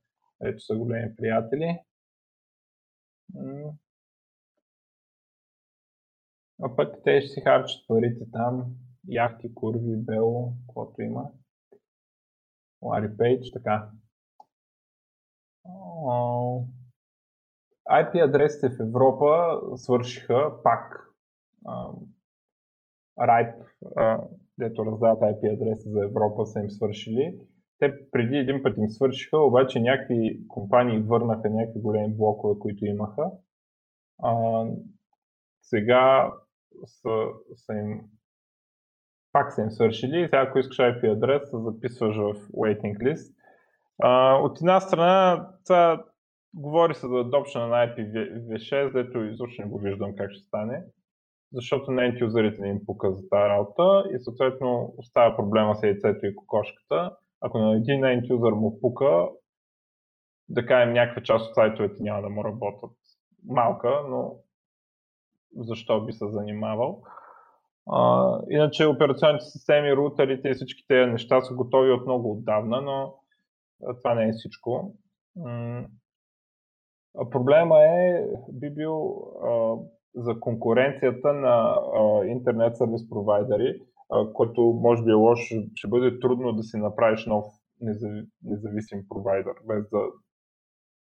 вече 0.40 0.66
са 0.66 0.76
големи 0.76 1.16
приятели. 1.16 1.78
А 6.62 6.76
пък 6.76 6.94
те 7.04 7.20
ще 7.20 7.28
си 7.30 7.40
харчат 7.40 7.88
парите 7.88 8.24
там. 8.32 8.74
яхти, 9.08 9.54
курви, 9.54 9.96
бело, 9.96 10.52
каквото 10.66 11.02
има. 11.02 11.30
Лари 12.82 13.16
Пейдж, 13.16 13.50
така. 13.52 13.90
IP 17.92 18.28
адресите 18.28 18.68
в 18.68 18.80
Европа 18.80 19.60
свършиха 19.76 20.62
пак. 20.62 21.08
RIPE, 23.20 23.64
дето 24.58 24.86
раздават 24.86 25.20
IP 25.20 25.54
адреси 25.54 25.88
за 25.88 26.04
Европа, 26.04 26.46
са 26.46 26.60
им 26.60 26.70
свършили. 26.70 27.38
Те 27.78 28.10
преди 28.10 28.36
един 28.36 28.62
път 28.62 28.76
им 28.76 28.88
свършиха, 28.88 29.38
обаче 29.38 29.80
някакви 29.80 30.40
компании 30.48 31.02
върнаха 31.02 31.50
някакви 31.50 31.80
големи 31.80 32.14
блокове, 32.14 32.58
които 32.58 32.84
имаха. 32.84 33.30
А, 34.22 34.64
сега 35.62 36.32
са, 36.84 37.26
са 37.54 37.72
им 37.72 38.00
пак 39.32 39.52
са 39.52 39.62
им 39.62 39.70
свършили 39.70 40.24
сега 40.24 40.44
ако 40.48 40.58
искаш 40.58 40.78
IP 40.78 41.12
адрес, 41.12 41.42
записваш 41.52 42.16
в 42.16 42.48
waiting 42.52 42.98
list. 42.98 43.34
А, 44.02 44.34
от 44.34 44.60
една 44.60 44.80
страна, 44.80 45.48
това 45.66 46.04
говори 46.54 46.94
се 46.94 47.06
за 47.06 47.14
adoption 47.14 47.66
на 47.66 47.94
IPv6, 47.94 48.92
дето 48.92 49.24
изобщо 49.24 49.62
не 49.62 49.68
го 49.68 49.78
виждам 49.78 50.16
как 50.16 50.30
ще 50.30 50.44
стане, 50.44 50.84
защото 51.52 51.90
на 51.90 52.14
юзерите 52.20 52.60
не 52.60 52.68
им 52.68 52.86
пука 52.86 53.12
за 53.12 53.28
тази 53.28 53.48
работа 53.48 54.04
и 54.14 54.18
съответно 54.18 54.94
остава 54.98 55.36
проблема 55.36 55.74
с 55.74 55.82
яйцето 55.82 56.26
и 56.26 56.36
кокошката. 56.36 57.16
Ако 57.40 57.58
на 57.58 57.76
един 57.76 58.00
end 58.00 58.50
му 58.54 58.80
пука, 58.80 59.28
да 60.48 60.66
кажем 60.66 60.92
някаква 60.92 61.22
част 61.22 61.48
от 61.48 61.54
сайтовете 61.54 62.02
няма 62.02 62.22
да 62.22 62.28
му 62.28 62.44
работят 62.44 62.96
малка, 63.44 64.02
но 64.08 64.36
защо 65.56 66.04
би 66.04 66.12
се 66.12 66.28
занимавал. 66.28 67.02
А, 67.90 68.38
иначе 68.50 68.86
операционните 68.86 69.44
системи, 69.44 69.96
рутерите 69.96 70.48
и 70.48 70.54
всички 70.54 70.84
тези 70.88 71.10
неща 71.10 71.40
са 71.40 71.54
готови 71.54 71.90
от 71.90 72.06
много 72.06 72.32
отдавна, 72.32 72.80
но 72.80 73.14
това 74.02 74.14
не 74.14 74.28
е 74.28 74.32
всичко. 74.32 74.94
Проблема 77.30 77.82
е, 77.82 78.26
би 78.52 78.70
бил 78.70 79.14
за 80.14 80.40
конкуренцията 80.40 81.32
на 81.32 81.76
интернет 82.26 82.76
сервис 82.76 83.08
провайдери, 83.08 83.82
а, 84.10 84.32
който 84.32 84.60
може 84.60 85.04
би 85.04 85.10
е 85.10 85.14
лошо, 85.14 85.54
ще 85.74 85.88
бъде 85.88 86.20
трудно 86.20 86.52
да 86.52 86.62
си 86.62 86.76
направиш 86.76 87.26
нов 87.26 87.44
независим 88.42 89.04
провайдер, 89.08 89.54
без 89.64 89.90
да, 89.90 90.00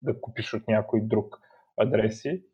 да 0.03 0.21
купиш 0.21 0.55
от 0.55 0.69
някой 0.69 1.01
друг 1.01 1.37
адреси. 1.77 2.45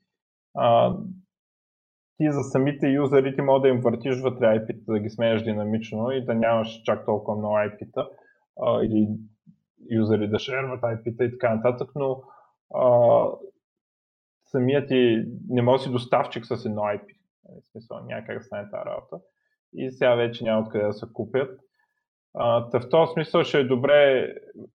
Ти 2.16 2.30
за 2.30 2.42
самите 2.42 2.88
юзери 2.88 3.34
ти 3.34 3.42
може 3.42 3.62
да 3.62 3.68
им 3.68 3.80
въртиш 3.80 4.20
вътре 4.20 4.46
IP-та, 4.46 4.92
да 4.92 4.98
ги 4.98 5.10
сменяш 5.10 5.42
динамично 5.42 6.10
и 6.10 6.24
да 6.24 6.34
нямаш 6.34 6.82
чак 6.84 7.04
толкова 7.06 7.38
много 7.38 7.54
IP-та 7.54 8.08
или 8.82 9.08
юзери 9.90 10.28
да 10.28 10.38
шерват 10.38 10.80
IP-та 10.80 11.24
и 11.24 11.30
така 11.30 11.54
нататък, 11.54 11.90
но 11.94 12.22
а, 12.74 13.24
самият 14.44 14.88
ти 14.88 15.24
не 15.48 15.62
може 15.62 15.80
да 15.80 15.84
си 15.84 15.92
доставчик 15.92 16.46
с 16.46 16.64
едно 16.64 16.82
IP. 16.82 17.06
Нали, 17.48 17.60
в 17.62 17.70
смисъл, 17.70 18.00
няма 18.04 18.22
да 18.28 18.42
стане 18.42 18.70
тази 18.70 18.86
работа. 18.86 19.16
И 19.74 19.90
сега 19.90 20.14
вече 20.14 20.44
няма 20.44 20.62
откъде 20.62 20.86
да 20.86 20.92
се 20.92 21.06
купят. 21.12 21.60
А, 22.34 22.60
в 22.80 22.88
този 22.90 23.12
смисъл 23.12 23.44
ще 23.44 23.60
е 23.60 23.64
добре 23.64 24.32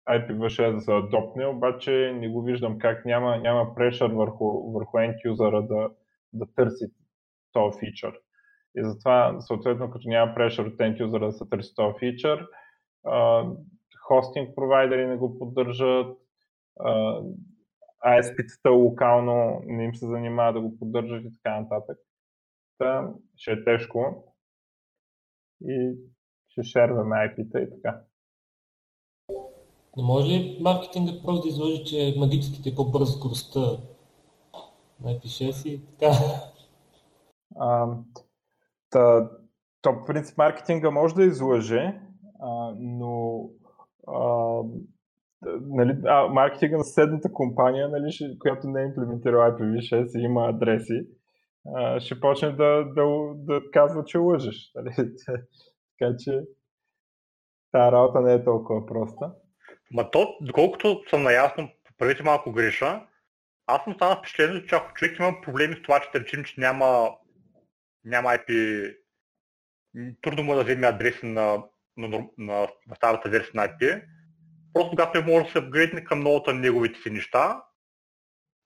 IPv6 0.08 0.74
да 0.74 0.80
се 0.80 0.92
адопне, 0.92 1.46
обаче 1.46 2.12
не 2.20 2.28
го 2.28 2.42
виждам 2.42 2.78
как 2.78 3.04
няма, 3.04 3.38
няма 3.38 3.74
прешър 3.74 4.10
върху, 4.10 4.72
върху 4.72 4.96
end 4.96 5.24
юзера 5.24 5.62
да, 5.62 5.90
да 6.32 6.46
търси 6.56 6.86
този 7.52 7.78
фичър. 7.78 8.12
И 8.76 8.84
затова, 8.84 9.40
съответно, 9.40 9.90
като 9.90 10.08
няма 10.08 10.34
прешър 10.34 10.66
от 10.66 10.76
end 10.76 11.00
юзера 11.00 11.26
да 11.26 11.32
се 11.32 11.48
търси 11.50 11.74
този 11.74 11.98
фичър, 11.98 12.46
хостинг 14.08 14.54
провайдери 14.54 15.06
не 15.06 15.16
го 15.16 15.38
поддържат, 15.38 16.16
ISP-тата 18.04 18.70
локално 18.70 19.60
не 19.64 19.84
им 19.84 19.94
се 19.94 20.06
занимава 20.06 20.52
да 20.52 20.60
го 20.60 20.78
поддържат 20.78 21.24
и 21.24 21.32
така 21.32 21.60
нататък. 21.60 21.98
Та 22.78 23.12
ще 23.36 23.52
е 23.52 23.64
тежко 23.64 24.24
и 25.64 25.94
ще 26.48 26.62
шерваме 26.62 27.16
IP-та 27.16 27.60
и 27.60 27.70
така. 27.70 28.00
Не 29.96 30.02
може 30.02 30.28
ли 30.28 30.58
маркетинга 30.60 31.12
просто 31.24 31.42
да 31.42 31.48
изложи, 31.48 31.84
че 31.84 32.14
магическите 32.18 32.68
е 32.68 32.74
по-бърза 32.74 33.12
скоростта 33.12 33.60
на 35.00 35.10
IP6 35.10 35.68
и 35.68 35.86
така? 35.86 36.12
А, 37.56 37.96
та, 38.90 39.30
то, 39.82 40.04
принцип, 40.06 40.38
маркетинга 40.38 40.90
може 40.90 41.14
да 41.14 41.24
излъже, 41.24 42.00
а, 42.40 42.74
но 42.78 43.44
а, 44.08 44.62
нали, 45.60 45.96
а, 46.04 46.28
маркетинга 46.28 46.76
на 46.76 46.84
съседната 46.84 47.32
компания, 47.32 47.88
нали, 47.88 48.38
която 48.38 48.68
не 48.68 48.82
е 48.82 48.84
имплементирала 48.84 49.50
IPv6 49.50 50.18
и 50.18 50.22
има 50.22 50.48
адреси, 50.48 51.06
а, 51.74 52.00
ще 52.00 52.20
почне 52.20 52.52
да, 52.52 52.84
да, 52.84 53.34
да 53.34 53.60
казва, 53.72 54.04
че 54.04 54.18
лъжеш. 54.18 54.72
Нали? 54.74 54.94
така 55.98 56.16
че 56.18 56.40
тази 57.72 57.92
работа 57.92 58.20
не 58.20 58.34
е 58.34 58.44
толкова 58.44 58.86
проста. 58.86 59.32
Ма 59.90 60.10
то, 60.10 60.36
доколкото 60.40 61.02
съм 61.10 61.22
наясно, 61.22 61.68
правите 61.98 62.22
малко 62.22 62.52
греша, 62.52 63.06
аз 63.66 63.84
съм 63.84 63.94
станал 63.94 64.16
впечатлен, 64.16 64.64
че 64.68 64.74
ако 64.74 64.94
човек 64.94 65.18
има 65.18 65.40
проблеми 65.42 65.74
с 65.74 65.82
това, 65.82 66.00
че 66.00 66.18
да 66.18 66.24
че 66.24 66.54
няма, 66.58 67.10
няма 68.04 68.28
IP, 68.28 68.96
трудно 70.22 70.44
му 70.44 70.54
да 70.54 70.64
вземе 70.64 70.86
адреси 70.86 71.26
на, 71.26 71.64
на, 71.96 72.08
на, 72.08 72.68
на 72.86 72.94
старата 72.96 73.28
версия 73.28 73.52
на 73.54 73.68
IP, 73.68 74.02
Просто 74.78 74.90
когато 74.90 75.22
може 75.22 75.44
да 75.44 75.50
се 75.50 75.58
апгрейдне 75.58 76.04
към 76.04 76.20
новата 76.20 76.54
неговите 76.54 77.00
си 77.00 77.10
неща 77.10 77.64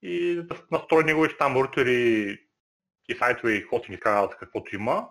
и 0.03 0.43
да 0.43 0.67
настрои 0.71 1.05
неговите 1.05 1.37
там 1.37 1.57
рутери 1.57 2.39
и 3.09 3.15
сайтове 3.19 3.53
и 3.53 3.63
хостинг 3.63 3.97
и 3.97 4.01
така 4.01 4.29
каквото 4.39 4.75
има, 4.75 5.09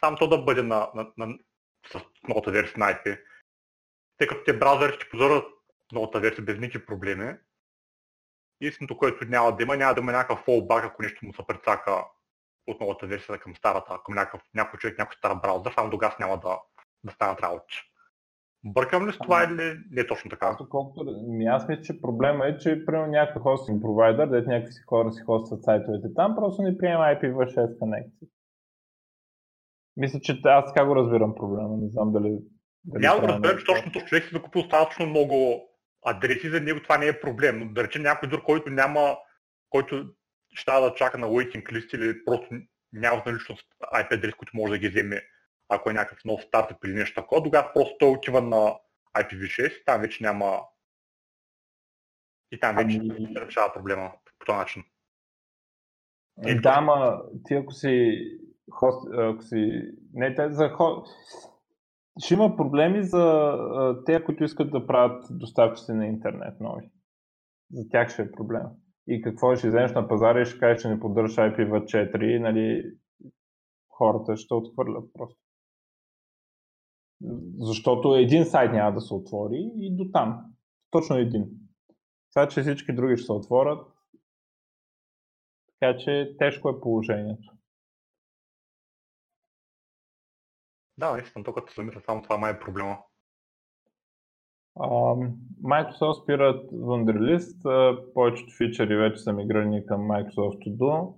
само 0.00 0.16
то 0.16 0.28
да 0.28 0.38
бъде 0.38 0.62
на, 0.62 0.90
на, 0.94 1.12
на, 1.16 1.38
с 1.92 2.00
новата 2.28 2.50
версия 2.50 2.78
на 2.78 2.86
IP. 2.86 3.20
Тъй 4.18 4.26
като 4.26 4.44
те 4.44 4.58
браузъри 4.58 4.94
ще 4.94 5.08
позорят 5.08 5.44
новата 5.92 6.20
версия 6.20 6.44
без 6.44 6.58
никакви 6.58 6.86
проблеми. 6.86 7.34
Истинното, 8.60 8.98
което 8.98 9.24
няма 9.24 9.56
да 9.56 9.62
има, 9.62 9.76
няма 9.76 9.94
да 9.94 10.00
има 10.00 10.12
някакъв 10.12 10.44
фолбак, 10.44 10.84
ако 10.84 11.02
нещо 11.02 11.26
му 11.26 11.34
се 11.34 11.46
прецака 11.46 12.04
от 12.66 12.80
новата 12.80 13.06
версия 13.06 13.38
към 13.38 13.56
старата, 13.56 13.98
към 14.04 14.14
някакъв, 14.14 14.42
някой 14.54 14.78
човек, 14.78 14.98
някой 14.98 15.16
стар 15.16 15.34
браузър, 15.34 15.72
само 15.72 15.90
тогава 15.90 16.16
няма 16.20 16.40
да, 16.40 16.58
да 17.04 17.12
станат 17.12 17.40
работи. 17.40 17.92
Бъркам 18.64 19.08
ли 19.08 19.12
с 19.12 19.18
това 19.18 19.44
или 19.44 19.78
не 19.90 20.00
е 20.00 20.06
точно 20.06 20.30
така? 20.30 20.56
Колкото, 20.70 21.24
ми 21.28 21.46
аз 21.46 21.68
мисля, 21.68 21.82
че 21.82 22.00
проблема 22.00 22.46
е, 22.46 22.58
че 22.58 22.84
примерно 22.86 23.06
някакъв 23.06 23.42
хостинг 23.42 23.82
провайдер, 23.82 24.26
дете 24.26 24.48
някакви 24.48 24.72
си 24.72 24.82
хора 24.86 25.12
си 25.12 25.22
хостват 25.22 25.62
сайтовете 25.62 26.14
там, 26.14 26.34
просто 26.34 26.62
не 26.62 26.78
приема 26.78 27.04
IPv6 27.04 27.78
конекции. 27.78 28.28
Мисля, 29.96 30.20
че 30.20 30.40
аз 30.44 30.74
така 30.74 30.86
го 30.86 30.96
разбирам 30.96 31.34
проблема, 31.34 31.76
не 31.76 31.88
знам 31.88 32.12
дали... 32.12 32.38
дали 32.84 33.02
Няма 33.02 33.20
да 33.20 33.28
разберем, 33.28 33.58
че 33.58 33.64
точно 33.64 33.92
този 33.92 34.06
човек 34.06 34.24
си 34.24 34.30
закупил 34.32 34.62
достатъчно 34.62 35.06
много 35.06 35.68
адреси, 36.06 36.50
за 36.50 36.60
него 36.60 36.82
това 36.82 36.98
не 36.98 37.06
е 37.06 37.20
проблем. 37.20 37.58
Но 37.58 37.72
да 37.72 37.84
речем 37.84 38.02
някой 38.02 38.28
друг, 38.28 38.42
който 38.44 38.70
няма, 38.70 39.16
който 39.70 40.04
ще 40.54 40.70
да 40.70 40.94
чака 40.94 41.18
на 41.18 41.26
waiting 41.26 41.64
list 41.64 41.96
или 41.96 42.24
просто 42.24 42.48
няма 42.92 43.22
наличност 43.26 43.66
IP 43.94 44.14
адрес, 44.14 44.34
който 44.34 44.56
може 44.56 44.72
да 44.72 44.78
ги 44.78 44.88
вземе 44.88 45.22
ако 45.68 45.90
е 45.90 45.92
някакъв 45.92 46.24
нов 46.24 46.42
стартъп 46.42 46.84
или 46.84 46.92
нещо 46.92 47.20
такова, 47.20 47.42
тогава 47.42 47.70
просто 47.74 47.96
той 47.98 48.10
отива 48.10 48.40
на 48.40 48.78
IPv6 49.16 49.84
там 49.84 50.00
вече 50.00 50.24
няма 50.24 50.60
и 52.52 52.60
там 52.60 52.76
вече 52.76 52.98
ами... 53.00 53.34
се 53.34 53.40
решава 53.40 53.72
проблема 53.72 54.12
по 54.38 54.46
този 54.46 54.58
начин. 54.58 54.84
Е, 56.46 56.54
да, 56.54 56.74
ама 56.76 57.22
ти 57.44 57.54
ако 57.54 57.72
си 57.72 58.16
хост, 58.70 59.08
ако 59.12 59.42
си... 59.42 59.82
Не, 60.12 60.34
те 60.34 60.52
за 60.52 60.68
хост... 60.68 61.16
Ще 62.24 62.34
има 62.34 62.56
проблеми 62.56 63.02
за 63.02 63.54
те, 64.06 64.24
които 64.24 64.44
искат 64.44 64.70
да 64.70 64.86
правят 64.86 65.24
доставчици 65.30 65.92
на 65.92 66.06
интернет 66.06 66.60
нови. 66.60 66.90
За 67.72 67.88
тях 67.88 68.08
ще 68.08 68.22
е 68.22 68.32
проблем. 68.32 68.62
И 69.08 69.22
какво 69.22 69.56
ще 69.56 69.68
вземеш 69.68 69.92
на 69.92 70.08
пазара 70.08 70.40
и 70.40 70.46
ще 70.46 70.58
кажеш, 70.58 70.82
че 70.82 70.88
не 70.88 71.00
поддържаш 71.00 71.36
IPv4, 71.36 72.38
нали, 72.38 72.92
хората 73.88 74.36
ще 74.36 74.54
отхвърлят 74.54 75.04
просто. 75.14 75.45
Защото 77.58 78.14
един 78.14 78.44
сайт 78.44 78.72
няма 78.72 78.94
да 78.94 79.00
се 79.00 79.14
отвори 79.14 79.70
и 79.76 79.96
до 79.96 80.10
там. 80.12 80.44
Точно 80.90 81.16
един. 81.16 81.50
Това, 82.34 82.48
че 82.48 82.62
всички 82.62 82.92
други 82.92 83.16
ще 83.16 83.26
се 83.26 83.32
отворят, 83.32 83.86
така 85.80 85.98
че 85.98 86.36
тежко 86.38 86.68
е 86.68 86.80
положението. 86.80 87.52
Да, 90.98 91.12
наистина, 91.12 91.44
тук 91.44 91.54
като 91.54 91.72
замисля, 91.76 92.00
само 92.00 92.22
това 92.22 92.38
май 92.38 92.52
е 92.52 92.60
проблема. 92.60 92.98
Uh, 94.78 95.32
Microsoft 95.62 96.22
спират 96.22 96.70
Wunderlist. 96.70 97.62
Uh, 97.62 98.12
повечето 98.14 98.52
фичери 98.56 98.96
вече 98.96 99.22
са 99.22 99.32
мигрирани 99.32 99.86
към 99.86 100.00
Microsoft 100.00 100.58
To 100.58 100.76
Do. 100.76 101.14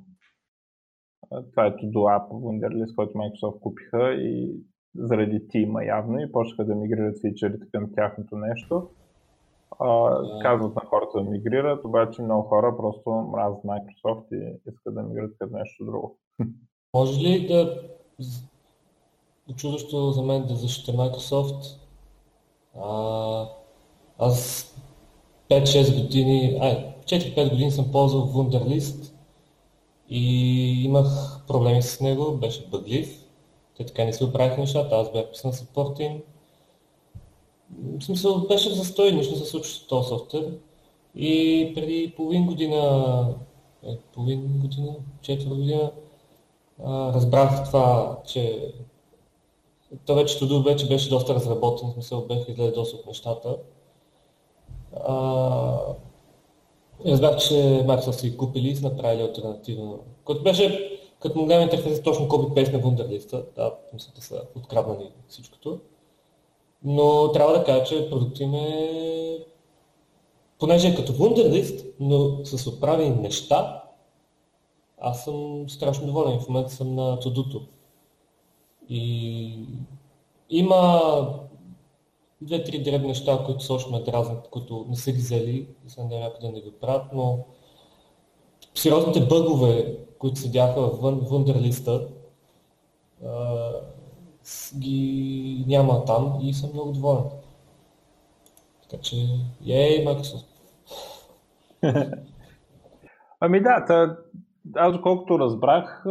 Uh, 1.30 1.50
това 1.50 1.66
е 1.66 1.70
To 1.70 1.90
Do 1.90 2.18
App 2.18 2.28
Wunderlist, 2.28 2.94
който 2.94 3.18
Microsoft 3.18 3.60
купиха 3.60 4.14
и 4.14 4.60
заради 4.96 5.48
тима 5.48 5.84
явно 5.84 6.20
и 6.20 6.32
почнаха 6.32 6.64
да 6.64 6.74
мигрират 6.74 7.20
фичерите 7.20 7.66
към 7.72 7.94
тяхното 7.94 8.36
нещо. 8.36 8.88
А, 9.80 10.18
казват 10.42 10.74
на 10.74 10.82
хората 10.86 11.18
да 11.18 11.30
мигрират, 11.30 11.84
обаче 11.84 12.22
много 12.22 12.42
хора 12.42 12.76
просто 12.76 13.10
мразят 13.10 13.62
Microsoft 13.62 14.24
и 14.32 14.70
искат 14.70 14.94
да 14.94 15.02
мигрират 15.02 15.38
към 15.38 15.48
нещо 15.52 15.84
друго. 15.84 16.18
Може 16.94 17.20
ли 17.20 17.46
да 17.46 17.82
чудощо 19.56 20.10
за 20.10 20.22
мен 20.22 20.46
да 20.46 20.54
защита 20.54 20.92
Microsoft? 20.92 21.78
А, 22.82 23.48
аз 24.18 24.68
5-6 25.50 26.02
години, 26.02 26.58
ай, 26.60 26.94
4-5 27.04 27.50
години 27.50 27.70
съм 27.70 27.92
ползвал 27.92 28.26
Wunderlist 28.26 29.12
и 30.08 30.84
имах 30.84 31.06
проблеми 31.46 31.82
с 31.82 32.00
него, 32.00 32.36
беше 32.36 32.68
бъглив. 32.68 33.27
Те 33.78 33.86
така 33.86 34.04
не 34.04 34.12
си 34.12 34.24
оправиха 34.24 34.60
нещата, 34.60 34.96
аз 34.96 35.12
бях 35.12 35.30
писан 35.30 35.52
съпорт 35.52 35.98
им. 35.98 36.22
В 37.98 38.04
смисъл, 38.04 38.38
беше 38.38 38.70
в 38.70 38.74
застой, 38.74 39.12
нищо 39.12 39.34
не 39.34 39.38
се 39.38 39.50
случва 39.50 39.74
с 39.74 39.86
този 39.86 40.08
софтуер. 40.08 40.58
И 41.14 41.72
преди 41.74 42.12
половин 42.16 42.46
година, 42.46 43.34
е, 43.86 43.96
половин 44.14 44.58
година, 44.58 44.94
четвърта 45.22 45.54
година, 45.54 45.92
а, 46.84 47.12
разбрах 47.12 47.64
това, 47.64 48.18
че 48.26 48.72
то 50.06 50.14
вече 50.14 50.38
Todo 50.38 50.64
вече 50.64 50.88
беше 50.88 51.08
доста 51.08 51.34
разработен, 51.34 51.88
в 51.88 51.92
смисъл 51.92 52.26
бях 52.26 52.48
изгледа 52.48 52.72
доста 52.72 52.96
от 52.96 53.06
нещата. 53.06 53.56
А, 55.06 55.78
разбрах, 57.06 57.36
че 57.36 57.54
Microsoft 57.54 58.10
са 58.10 58.28
ги 58.28 58.36
купили 58.36 58.68
и 58.68 58.76
са 58.76 58.88
направили 58.88 59.22
альтернатива, 59.22 59.94
който 60.24 60.42
беше 60.42 60.98
като 61.20 61.38
му 61.38 61.50
интерфейс 61.50 62.02
точно 62.02 62.28
копи-пейст 62.28 62.72
на 62.72 62.80
Wunderlist, 62.80 63.54
да, 63.56 63.74
мисля, 63.92 64.12
да 64.16 64.22
са 64.22 64.42
откраднали 64.56 65.10
всичкото. 65.28 65.80
Но 66.84 67.32
трябва 67.32 67.52
да 67.58 67.64
кажа, 67.64 67.84
че 67.84 68.10
продуктът 68.10 68.40
им 68.40 68.54
е 68.54 69.44
понеже 70.58 70.88
е 70.88 70.94
като 70.94 71.12
Wunderlist, 71.12 71.86
но 72.00 72.44
с 72.44 72.66
отправени 72.66 73.10
неща, 73.10 73.84
аз 74.98 75.24
съм 75.24 75.64
страшно 75.68 76.06
доволен. 76.06 76.40
В 76.40 76.48
момента 76.48 76.72
съм 76.72 76.94
на 76.94 77.20
Тодуто. 77.20 77.62
И 78.88 79.58
има 80.50 81.02
две-три 82.40 82.82
дребни 82.82 83.08
неща, 83.08 83.42
които 83.46 83.64
също 83.64 83.90
ме 83.90 84.00
дразнат, 84.00 84.48
които 84.48 84.86
не 84.88 84.96
са 84.96 85.12
ги 85.12 85.18
взели 85.18 85.68
и 85.86 85.90
се 85.90 86.02
надявам 86.02 86.32
да 86.40 86.52
не 86.52 86.60
го 86.60 86.70
правят, 86.80 87.06
но 87.12 87.38
сериозните 88.74 89.20
бъгове, 89.20 89.98
които 90.18 90.36
седяха 90.36 90.80
в 90.80 91.00
Wunderlist, 91.00 92.08
ги 94.78 95.64
няма 95.66 96.04
там 96.04 96.38
и 96.42 96.54
съм 96.54 96.70
много 96.72 96.92
доволен. 96.92 97.24
Така 98.82 99.02
че, 99.02 99.16
ей, 99.66 100.04
Microsoft. 100.04 100.46
ами 103.40 103.62
да, 103.62 103.84
та, 103.84 104.16
аз 104.76 104.92
доколкото 104.92 105.38
разбрах, 105.38 106.04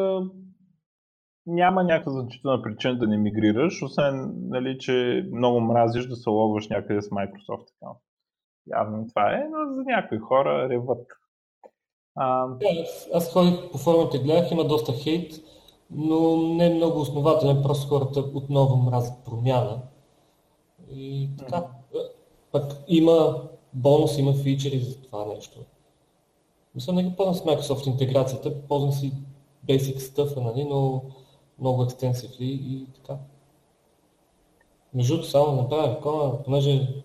няма 1.45 1.83
някаква 1.83 2.11
значителна 2.11 2.61
причина 2.61 2.97
да 2.97 3.07
не 3.07 3.17
мигрираш, 3.17 3.83
освен, 3.83 4.33
нали, 4.35 4.77
че 4.79 5.25
много 5.33 5.59
мразиш 5.59 6.07
да 6.07 6.15
се 6.15 6.29
логваш 6.29 6.67
някъде 6.67 7.01
с 7.01 7.09
Microsoft. 7.09 7.97
Явно 8.67 9.07
това 9.07 9.33
е, 9.33 9.47
но 9.51 9.73
за 9.73 9.83
някои 9.83 10.17
хора 10.17 10.69
реват. 10.69 11.07
А... 12.17 12.47
Аз, 12.83 13.07
аз 13.13 13.33
ходих 13.33 13.71
по 13.71 13.77
форумите, 13.77 14.19
гледах, 14.19 14.51
има 14.51 14.63
доста 14.63 14.93
хейт, 14.93 15.33
но 15.91 16.37
не 16.37 16.65
е 16.65 16.73
много 16.73 16.99
основателен, 16.99 17.63
просто 17.63 17.87
хората 17.87 18.19
отново 18.19 18.75
мразят 18.75 19.25
промяна. 19.25 19.79
И 20.91 21.29
така. 21.37 21.55
Mm-hmm. 21.55 22.09
Пък 22.51 22.83
има 22.87 23.41
бонус, 23.73 24.17
има 24.17 24.33
фичери 24.33 24.79
за 24.79 25.01
това 25.01 25.25
нещо. 25.25 25.59
Мисля, 26.75 26.93
не 26.93 27.03
ги 27.03 27.15
ползвам 27.15 27.35
с 27.35 27.41
Microsoft 27.41 27.87
интеграцията, 27.87 28.61
ползвам 28.67 28.91
си 28.91 29.13
basic 29.67 29.97
stuff, 29.97 30.41
нали, 30.41 30.63
но 30.63 31.01
много 31.59 31.85
extensively 31.85 32.41
и 32.41 32.87
така. 32.95 33.17
Между 34.93 35.13
другото, 35.13 35.29
само 35.29 35.45
да 35.45 35.61
направя 35.61 35.95
реклама, 35.95 36.43
понеже 36.43 37.03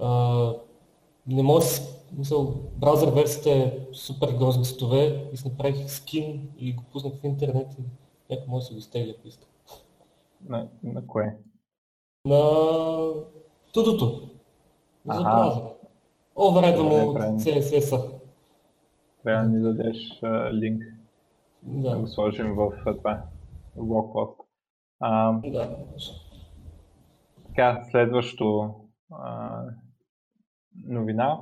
а, 0.00 0.54
не 1.26 1.42
може 1.42 1.66
мисъл, 2.18 2.54
браузър 2.76 3.14
версията 3.14 3.50
е 3.50 3.78
супер 3.92 4.28
грозни 4.38 4.64
стове 4.64 5.30
и 5.32 5.36
си 5.36 5.48
направих 5.48 5.90
скин 5.90 6.52
и 6.58 6.72
го 6.72 6.82
пуснах 6.92 7.12
в 7.14 7.24
интернет 7.24 7.66
и 7.78 7.82
някой 8.30 8.46
може 8.48 8.62
да 8.62 8.66
се 8.66 8.74
го 8.74 8.80
стегля, 8.80 9.12
ако 9.18 9.28
иска. 9.28 9.46
На, 10.48 10.68
на 10.82 11.06
кое? 11.06 11.36
На 12.24 12.40
тудото. 13.72 14.28
За 15.06 15.22
браузъра. 15.22 15.72
Оверайдвам 16.36 16.86
му 16.86 17.14
CSS-а. 17.14 18.02
Трябва 19.22 19.44
да 19.44 19.48
ни 19.48 19.62
дадеш 19.62 20.22
а, 20.22 20.52
линк. 20.52 20.82
Да. 21.62 21.90
да 21.90 21.98
го 21.98 22.06
сложим 22.06 22.54
в 22.54 22.72
това, 22.84 23.22
в 23.76 23.86
блокпост. 23.86 24.40
А, 25.00 25.32
да. 25.32 25.76
Така, 27.46 27.84
следващо 27.90 28.74
а, 29.12 29.62
новина. 30.86 31.40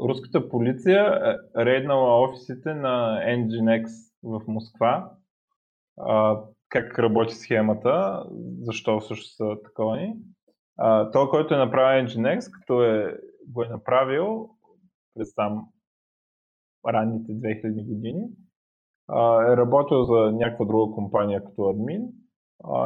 Руската 0.00 0.48
полиция 0.48 1.20
е 1.56 1.64
рейднала 1.64 2.22
офисите 2.22 2.74
на 2.74 3.20
Nginx 3.26 3.86
в 4.22 4.40
Москва. 4.48 5.12
Как 6.68 6.98
работи 6.98 7.34
схемата, 7.34 8.24
защо 8.60 9.00
всъщност 9.00 9.36
са 9.36 9.56
таковани. 9.64 10.14
той, 11.12 11.28
който 11.30 11.54
е 11.54 11.58
направил 11.58 12.06
Nginx, 12.06 12.52
като 12.52 12.82
е, 12.82 13.16
го 13.48 13.62
е 13.62 13.68
направил 13.68 14.48
през 15.14 15.34
там 15.34 15.66
ранните 16.88 17.32
2000 17.32 17.86
години, 17.86 18.22
е 19.50 19.56
работил 19.56 20.04
за 20.04 20.32
някаква 20.32 20.64
друга 20.64 20.94
компания 20.94 21.44
като 21.44 21.68
админ 21.68 22.02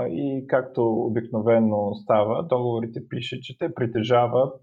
и 0.08 0.44
както 0.48 0.92
обикновено 0.92 1.94
става, 1.94 2.42
договорите 2.42 3.08
пише, 3.08 3.40
че 3.40 3.58
те 3.58 3.74
притежават 3.74 4.60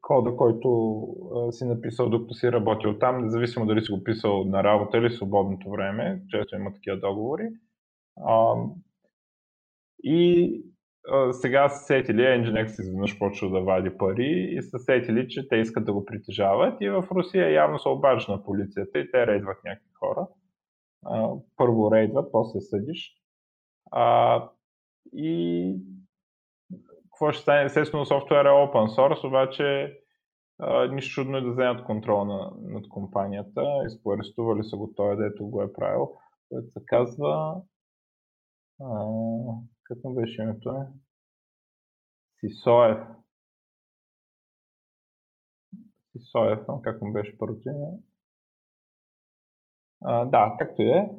кода, 0.00 0.36
който 0.36 1.06
си 1.50 1.64
написал 1.64 2.08
докато 2.08 2.34
си 2.34 2.52
работил 2.52 2.98
там, 2.98 3.24
независимо 3.24 3.66
дали 3.66 3.80
си 3.80 3.92
го 3.92 4.04
писал 4.04 4.44
на 4.44 4.64
работа 4.64 4.98
или 4.98 5.10
свободното 5.10 5.70
време, 5.70 6.22
често 6.28 6.56
има 6.56 6.72
такива 6.72 6.96
договори. 6.96 7.48
И 10.02 10.62
сега 11.32 11.68
са 11.68 11.84
сетили, 11.84 12.20
Nginx 12.20 12.80
изведнъж 12.80 13.18
почва 13.18 13.50
да 13.50 13.60
вади 13.60 13.90
пари 13.98 14.48
и 14.50 14.62
са 14.62 14.78
сетили, 14.78 15.28
че 15.28 15.48
те 15.48 15.56
искат 15.56 15.84
да 15.84 15.92
го 15.92 16.04
притежават 16.04 16.80
и 16.80 16.88
в 16.88 17.08
Русия 17.10 17.52
явно 17.52 17.78
се 17.78 17.88
обажда 17.88 18.32
на 18.32 18.44
полицията 18.44 18.98
и 18.98 19.10
те 19.10 19.26
рейдват 19.26 19.64
някакви 19.64 19.90
хора. 19.98 20.26
Първо 21.56 21.92
рейдват, 21.92 22.32
после 22.32 22.60
съдиш. 22.60 23.14
И 25.12 25.74
какво 27.18 27.32
ще 27.32 27.42
стане? 27.42 27.64
Естествено, 27.64 28.06
софтуер 28.06 28.44
е 28.44 28.48
open 28.48 28.86
source, 28.96 29.26
обаче 29.26 29.98
нищо 30.90 31.14
чудно 31.14 31.36
е 31.36 31.40
да 31.40 31.50
вземат 31.50 31.84
контрол 31.84 32.24
на, 32.24 32.52
над 32.60 32.88
компанията. 32.88 33.62
Изпоарестували 33.86 34.64
са 34.64 34.76
го 34.76 34.92
той, 34.96 35.16
дето 35.16 35.46
го 35.46 35.62
е 35.62 35.72
правил, 35.72 36.16
което 36.48 36.70
се 36.70 36.80
казва 36.86 37.62
какво 39.84 40.10
беше 40.10 40.42
името? 40.42 40.70
Е? 40.70 40.86
Сисоев. 42.40 42.98
Сисоев, 46.12 46.60
как 46.82 47.02
му 47.02 47.12
беше 47.12 47.38
първото 47.38 47.68
име? 47.68 47.86
А, 50.04 50.24
да, 50.24 50.56
както 50.58 50.82
е. 50.82 51.10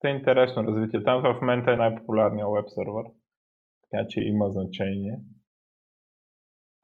Те 0.00 0.08
е 0.08 0.12
интересно 0.12 0.64
развитие. 0.64 1.04
Там 1.04 1.22
в 1.22 1.40
момента 1.40 1.72
е 1.72 1.76
най-популярният 1.76 2.50
веб 2.52 2.64
сервер, 2.68 3.04
така 3.94 4.08
че 4.08 4.20
има 4.20 4.50
значение. 4.50 5.18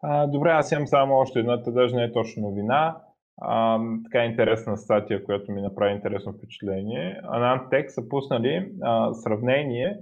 А, 0.02 0.26
добре, 0.26 0.50
аз 0.50 0.72
имам 0.72 0.86
само 0.86 1.14
още 1.14 1.38
една, 1.38 1.56
даже 1.56 1.96
не 1.96 2.04
е 2.04 2.12
точно 2.12 2.42
новина. 2.42 3.00
А, 3.40 3.80
така 4.04 4.24
интересна 4.24 4.76
статия, 4.76 5.24
която 5.24 5.52
ми 5.52 5.62
направи 5.62 5.94
интересно 5.94 6.32
впечатление. 6.32 7.20
Anantech 7.24 7.88
са 7.88 8.08
пуснали 8.08 8.72
а, 8.82 9.14
сравнение 9.14 9.98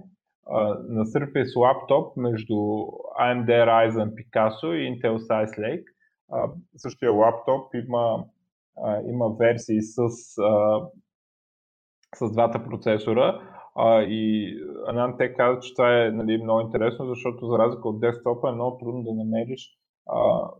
а, 0.47 0.61
на 0.89 1.05
Surface 1.05 1.55
Laptop 1.57 2.13
между 2.17 2.55
AMD 3.21 3.49
Ryzen 3.49 4.15
Picasso 4.15 4.73
и 4.73 5.01
Intel 5.01 5.17
Sice 5.17 5.59
Lake. 5.59 5.85
А, 6.33 6.51
същия 6.77 7.13
лаптоп 7.13 7.75
има, 7.75 8.25
а, 8.85 9.01
има 9.03 9.29
версии 9.39 9.83
с, 9.83 9.99
а, 10.43 10.81
с 12.15 12.33
двата 12.33 12.65
процесора. 12.65 13.58
А, 13.81 14.03
и 14.03 14.55
Anantech 14.89 15.37
каза, 15.37 15.61
че 15.61 15.75
това 15.75 16.05
е 16.05 16.11
нали, 16.11 16.43
много 16.43 16.61
интересно, 16.61 17.07
защото 17.07 17.47
за 17.47 17.59
разлика 17.59 17.89
от 17.89 18.01
десктопа 18.01 18.49
е 18.49 18.53
много 18.53 18.79
трудно 18.79 19.03
да 19.03 19.15
намериш 19.15 19.71
а, 20.11 20.51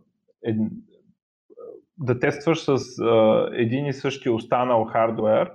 да 1.97 2.19
тестваш 2.19 2.63
с 2.63 2.99
а, 3.01 3.49
един 3.53 3.85
и 3.85 3.93
същи 3.93 4.29
останал 4.29 4.85
хардвер 4.85 5.51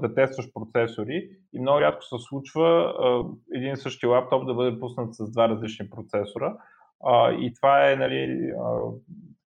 да 0.00 0.14
тестваш 0.14 0.46
процесори 0.54 1.28
и 1.52 1.60
много 1.60 1.80
рядко 1.80 2.02
се 2.02 2.16
случва 2.18 2.68
а, 2.68 3.24
един 3.54 3.72
и 3.72 3.76
същи 3.76 4.06
лаптоп 4.06 4.46
да 4.46 4.54
бъде 4.54 4.80
пуснат 4.80 5.14
с 5.14 5.32
два 5.32 5.48
различни 5.48 5.90
процесора. 5.90 6.56
А, 7.04 7.32
и 7.32 7.54
това 7.54 7.90
е 7.90 7.96
нали, 7.96 8.52
а, 8.60 8.80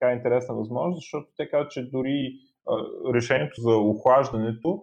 така 0.01 0.13
интересна 0.13 0.55
възможност, 0.55 0.97
защото 0.97 1.29
те 1.37 1.51
казват, 1.51 1.71
че 1.71 1.91
дори 1.91 2.33
а, 2.69 2.77
решението 3.15 3.61
за 3.61 3.77
охлаждането 3.77 4.83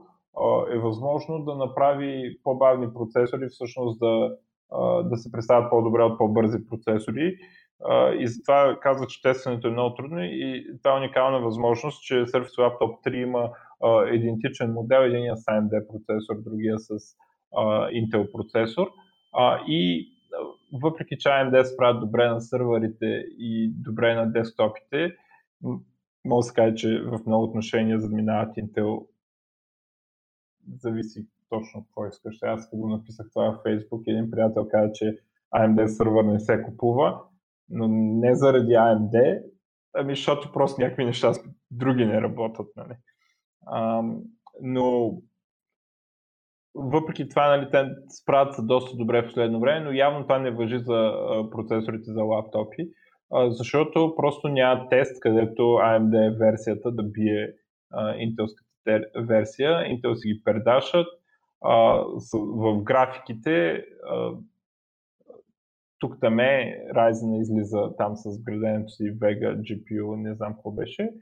е 0.74 0.78
възможно 0.78 1.44
да 1.44 1.56
направи 1.56 2.38
по-бавни 2.44 2.94
процесори, 2.94 3.48
всъщност 3.50 4.00
да, 4.00 4.36
да 5.04 5.18
се 5.18 5.32
представят 5.32 5.70
по-добре 5.70 6.04
от 6.04 6.18
по-бързи 6.18 6.58
процесори. 6.70 7.38
И 8.20 8.28
затова 8.28 8.78
казва, 8.82 9.08
че 9.08 9.22
тестването 9.22 9.68
е 9.68 9.72
много 9.72 9.96
трудно 9.96 10.18
и 10.22 10.68
това 10.84 10.96
е 10.96 10.98
уникална 10.98 11.40
възможност, 11.40 12.04
че 12.04 12.14
Surface 12.14 12.58
Laptop 12.58 13.08
3 13.08 13.16
има 13.16 13.50
идентичен 14.14 14.74
модел, 14.74 15.00
единия 15.00 15.38
с 15.38 15.46
AMD 15.46 15.88
процесор, 15.88 16.36
другия 16.46 16.80
с 16.80 16.90
Intel 17.94 18.32
процесор. 18.32 18.88
И 19.68 20.08
въпреки 20.84 21.18
че 21.18 21.30
AMD 21.30 21.64
се 21.64 21.78
правят 21.78 22.00
добре 22.00 22.28
на 22.28 22.42
сървърите 22.42 23.26
и 23.40 23.74
добре 23.76 24.16
на 24.16 24.32
десктопите, 24.32 25.12
мога 26.26 26.40
да 26.40 26.44
се 26.44 26.54
каже, 26.54 26.76
че 26.76 27.02
в 27.02 27.20
много 27.26 27.44
отношения 27.44 28.00
задминават 28.00 28.56
Intel. 28.56 29.06
Зависи 30.74 31.28
точно 31.50 31.84
какво 31.84 32.08
искаш. 32.08 32.38
Аз 32.42 32.70
като 32.70 32.88
написах 32.88 33.28
това 33.34 33.52
в 33.52 33.64
Facebook, 33.68 34.04
един 34.08 34.32
приятел 34.32 34.68
каза, 34.68 34.92
че 34.94 35.20
AMD 35.56 35.86
сървър 35.86 36.24
не 36.24 36.40
се 36.40 36.64
купува, 36.64 37.22
но 37.70 37.88
не 37.88 38.36
заради 38.36 38.74
AMD, 38.74 39.44
ами 39.94 40.16
защото 40.16 40.52
просто 40.52 40.82
някакви 40.82 41.06
неща 41.06 41.32
други 41.72 42.06
не 42.06 42.22
работят. 42.22 42.68
Нали. 42.76 42.94
А, 43.66 44.04
но 44.62 45.18
въпреки 46.76 47.30
това, 47.30 47.58
нали, 47.58 47.72
те 47.72 47.86
справят 48.10 48.56
се 48.56 48.62
доста 48.62 48.98
добре 48.98 49.22
в 49.22 49.26
последно 49.26 49.60
време, 49.60 49.86
но 49.86 49.92
явно 49.92 50.24
това 50.24 50.40
не 50.40 50.52
въжи 50.52 50.80
за 50.80 51.12
процесорите 51.52 52.12
за 52.12 52.24
лаптопи, 52.24 52.90
защото 53.48 54.14
просто 54.16 54.48
няма 54.48 54.90
тест, 54.90 55.20
където 55.20 55.62
AMD 55.62 56.38
версията 56.38 56.92
да 56.92 57.04
бие 57.04 57.54
интелската 58.18 58.65
версия. 59.16 59.72
Intel 59.72 60.14
си 60.14 60.28
ги 60.28 60.42
предашат. 60.44 61.08
В 62.34 62.84
графиките 62.84 63.86
тук 66.00 66.18
там 66.22 66.40
е, 66.40 66.88
Ryzen 66.96 67.42
излиза 67.42 67.96
там 67.98 68.16
с 68.16 68.44
градението 68.44 68.90
си 68.90 69.04
Vega 69.04 69.62
GPU, 69.62 70.16
не 70.16 70.36
знам 70.36 70.54
какво 70.54 70.72
беше. 70.72 71.14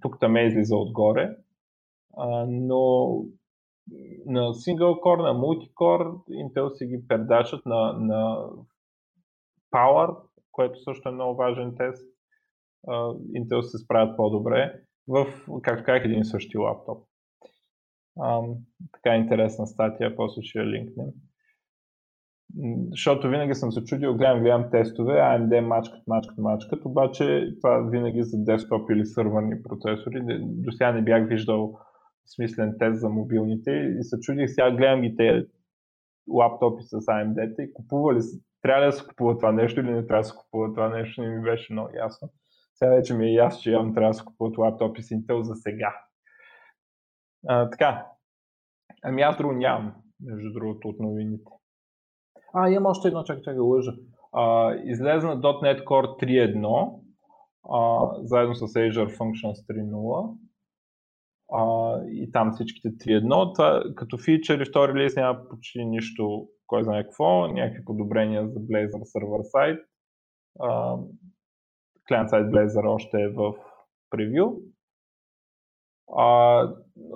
Тук 0.00 0.20
там 0.20 0.36
е 0.36 0.46
излиза 0.46 0.76
отгоре. 0.76 1.36
но 2.46 3.08
на 4.26 4.40
single 4.40 5.00
core, 5.00 5.22
на 5.22 5.34
multicore, 5.34 6.24
Intel 6.30 6.70
си 6.70 6.86
ги 6.86 7.08
предачат 7.08 7.66
на, 7.66 7.92
на 7.92 8.48
Power, 9.72 10.16
което 10.52 10.82
също 10.82 11.08
е 11.08 11.12
много 11.12 11.36
важен 11.36 11.74
тест. 11.76 12.06
Intel 13.36 13.60
се 13.60 13.78
справят 13.78 14.16
по-добре 14.16 14.82
в, 15.08 15.26
както 15.62 15.84
казах, 15.84 16.04
един 16.04 16.24
същи 16.24 16.58
лаптоп. 16.58 17.06
Um, 18.18 18.56
така 18.92 19.16
интересна 19.16 19.66
статия, 19.66 20.16
после 20.16 20.42
ще 20.42 20.58
я 20.58 20.66
линкнем. 20.66 21.06
Защото 22.90 23.28
винаги 23.28 23.54
съм 23.54 23.72
се 23.72 23.84
чудил, 23.84 24.16
гледам, 24.16 24.40
гледам 24.40 24.70
тестове, 24.70 25.12
AMD 25.12 25.60
мачкат, 25.60 26.06
мачкат, 26.06 26.38
мачкат, 26.38 26.84
обаче 26.84 27.54
това 27.60 27.88
винаги 27.90 28.22
за 28.22 28.44
десктоп 28.44 28.90
или 28.90 29.04
сървърни 29.04 29.62
процесори. 29.62 30.22
До 30.40 30.72
сега 30.72 30.92
не 30.92 31.02
бях 31.02 31.28
виждал 31.28 31.78
смислен 32.26 32.76
тест 32.78 33.00
за 33.00 33.08
мобилните 33.08 33.70
и 33.70 34.04
се 34.04 34.20
чудих 34.20 34.50
сега, 34.50 34.70
гледам 34.70 35.00
ги 35.00 35.16
те 35.16 35.46
лаптопи 36.28 36.82
с 36.82 36.90
AMD 36.90 37.62
и 37.62 37.72
купува 37.72 38.14
ли 38.14 38.20
трябва 38.62 38.82
ли 38.82 38.86
да 38.86 38.92
се 38.92 39.06
купува 39.06 39.38
това 39.38 39.52
нещо 39.52 39.80
или 39.80 39.90
не 39.90 40.06
трябва 40.06 40.20
да 40.20 40.28
се 40.28 40.36
купува 40.36 40.74
това 40.74 40.88
нещо, 40.88 41.22
не 41.22 41.28
ми 41.28 41.42
беше 41.42 41.72
много 41.72 41.90
ясно. 41.96 42.28
Сега 42.82 42.94
вече 42.94 43.14
ми 43.14 43.26
е 43.26 43.32
ясно, 43.32 43.62
че 43.62 43.70
явно 43.70 43.94
трябва 43.94 44.10
да 44.10 44.14
се 44.14 44.24
купуват 44.24 44.58
лаптопи 44.58 45.02
с 45.02 45.08
Intel 45.08 45.40
за 45.40 45.54
сега. 45.54 45.94
А, 47.48 47.70
така. 47.70 48.06
Ами 49.02 49.22
аз 49.22 49.36
друго 49.36 49.52
нямам, 49.52 49.94
между 50.20 50.52
другото, 50.52 50.88
от 50.88 51.00
новините. 51.00 51.50
А, 52.54 52.68
имам 52.68 52.86
още 52.86 53.08
едно, 53.08 53.24
чакай, 53.24 53.42
чакай, 53.42 53.60
лъжа. 53.60 53.92
А, 54.32 54.74
излезна 54.74 55.40
.NET 55.40 55.84
Core 55.84 56.24
3.1 56.24 57.00
а, 57.70 58.10
заедно 58.22 58.54
с 58.54 58.66
Azure 58.66 59.18
Functions 59.18 59.66
3.0 59.70 60.36
а, 61.52 62.00
и 62.06 62.32
там 62.32 62.52
всичките 62.52 62.88
3.1. 62.88 63.54
Това, 63.54 63.82
като 63.96 64.18
фичър 64.18 64.60
и 64.60 64.64
втори 64.64 64.94
релиз 64.94 65.16
няма 65.16 65.48
почти 65.48 65.84
нищо, 65.84 66.48
кой 66.66 66.84
знае 66.84 67.02
какво, 67.02 67.46
някакви 67.46 67.84
подобрения 67.84 68.48
за 68.48 68.60
Blazor 68.60 69.02
Server 69.02 69.42
Side. 69.54 69.82
Client 72.12 72.28
Side 72.28 72.50
Blazor 72.50 72.94
още 72.94 73.22
е 73.22 73.28
в 73.28 73.54
превю. 74.10 74.60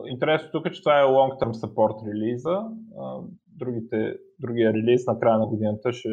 Интересно 0.07 0.51
тук 0.53 0.67
е, 0.67 0.71
че 0.73 0.83
това 0.83 1.01
е 1.01 1.05
Long 1.05 1.41
Term 1.41 1.53
Support 1.53 2.09
релиза. 2.11 2.71
А, 2.99 3.21
другите, 3.47 4.19
другия 4.39 4.73
релиз 4.73 5.07
на 5.07 5.19
края 5.21 5.39
на 5.39 5.47
годината 5.47 5.93
ще 5.93 6.09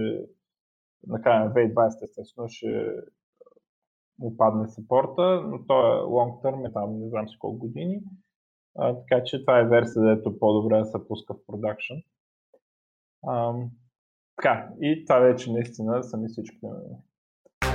на 1.08 1.22
края 1.22 1.46
на 1.46 1.54
2020 1.54 2.04
естествено 2.04 2.50
ще 2.50 2.96
му 4.20 4.38
падне 4.38 4.68
саппорта, 4.68 5.42
но 5.42 5.66
то 5.68 5.74
е 5.74 6.02
long 6.02 6.42
term, 6.44 6.70
е 6.70 6.74
там 6.74 7.00
не 7.00 7.10
знам 7.10 7.30
си 7.30 7.38
колко 7.40 7.58
години. 7.58 8.02
А, 8.78 8.96
така 8.96 9.24
че 9.24 9.46
това 9.46 9.60
е 9.60 9.68
версия, 9.68 10.04
дето 10.04 10.40
по-добре 10.40 10.78
да 10.78 10.86
се 10.86 11.08
пуска 11.08 11.34
в 11.34 11.46
продакшн. 11.48 11.94
така, 14.36 14.70
и 14.82 15.06
това 15.06 15.20
вече 15.20 15.52
наистина 15.52 16.04
са 16.04 16.18
ми 16.18 16.28
всички. 16.28 16.60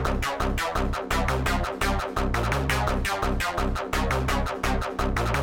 Thank 0.01 0.25
you. 5.33 5.38